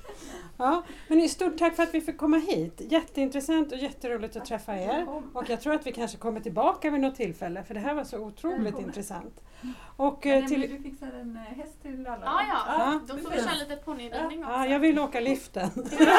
ja. 0.57 0.83
Men 1.07 1.29
stort 1.29 1.57
tack 1.57 1.75
för 1.75 1.83
att 1.83 1.93
vi 1.93 2.01
fick 2.01 2.17
komma 2.17 2.37
hit. 2.37 2.81
Jätteintressant 2.89 3.71
och 3.71 3.77
jätteroligt 3.77 4.35
att 4.35 4.45
träffa 4.45 4.77
er. 4.77 5.07
Och 5.33 5.49
jag 5.49 5.61
tror 5.61 5.73
att 5.73 5.87
vi 5.87 5.91
kanske 5.91 6.17
kommer 6.17 6.39
tillbaka 6.39 6.89
vid 6.89 7.01
något 7.01 7.15
tillfälle 7.15 7.63
för 7.63 7.73
det 7.73 7.79
här 7.79 7.93
var 7.93 8.03
så 8.03 8.19
otroligt 8.19 8.79
intressant. 8.79 9.41
Och 9.97 10.25
Men 10.25 10.43
eh, 10.43 10.47
till, 10.49 10.61
du 10.61 10.83
fixar 10.83 11.07
en 11.07 11.35
eh, 11.35 11.57
häst 11.57 11.81
till 11.81 12.07
alla? 12.07 12.25
Ja, 12.25 12.41
ja. 12.49 12.59
Ja. 12.67 12.99
Då 13.07 13.17
får 13.17 13.29
vi 13.29 13.37
köra 13.37 13.53
lite 13.59 13.75
ponnyridning 13.75 14.43
också. 14.43 14.53
ja, 14.53 14.65
jag 14.65 14.79
vill 14.79 14.99
åka 14.99 15.19
liften. 15.19 15.69
Det. 15.75 16.09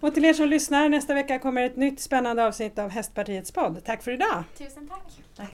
Och 0.00 0.14
till 0.14 0.24
er 0.24 0.32
som 0.32 0.48
lyssnar, 0.48 0.83
nästa 0.90 1.14
vecka 1.14 1.38
kommer 1.38 1.62
ett 1.62 1.76
nytt 1.76 2.00
spännande 2.00 2.46
avsnitt 2.46 2.78
av 2.78 2.90
Hästpartiets 2.90 3.52
podd. 3.52 3.84
Tack 3.84 4.02
för 4.02 4.10
idag! 4.10 4.44
Tusen 4.58 4.88
tack. 4.88 5.02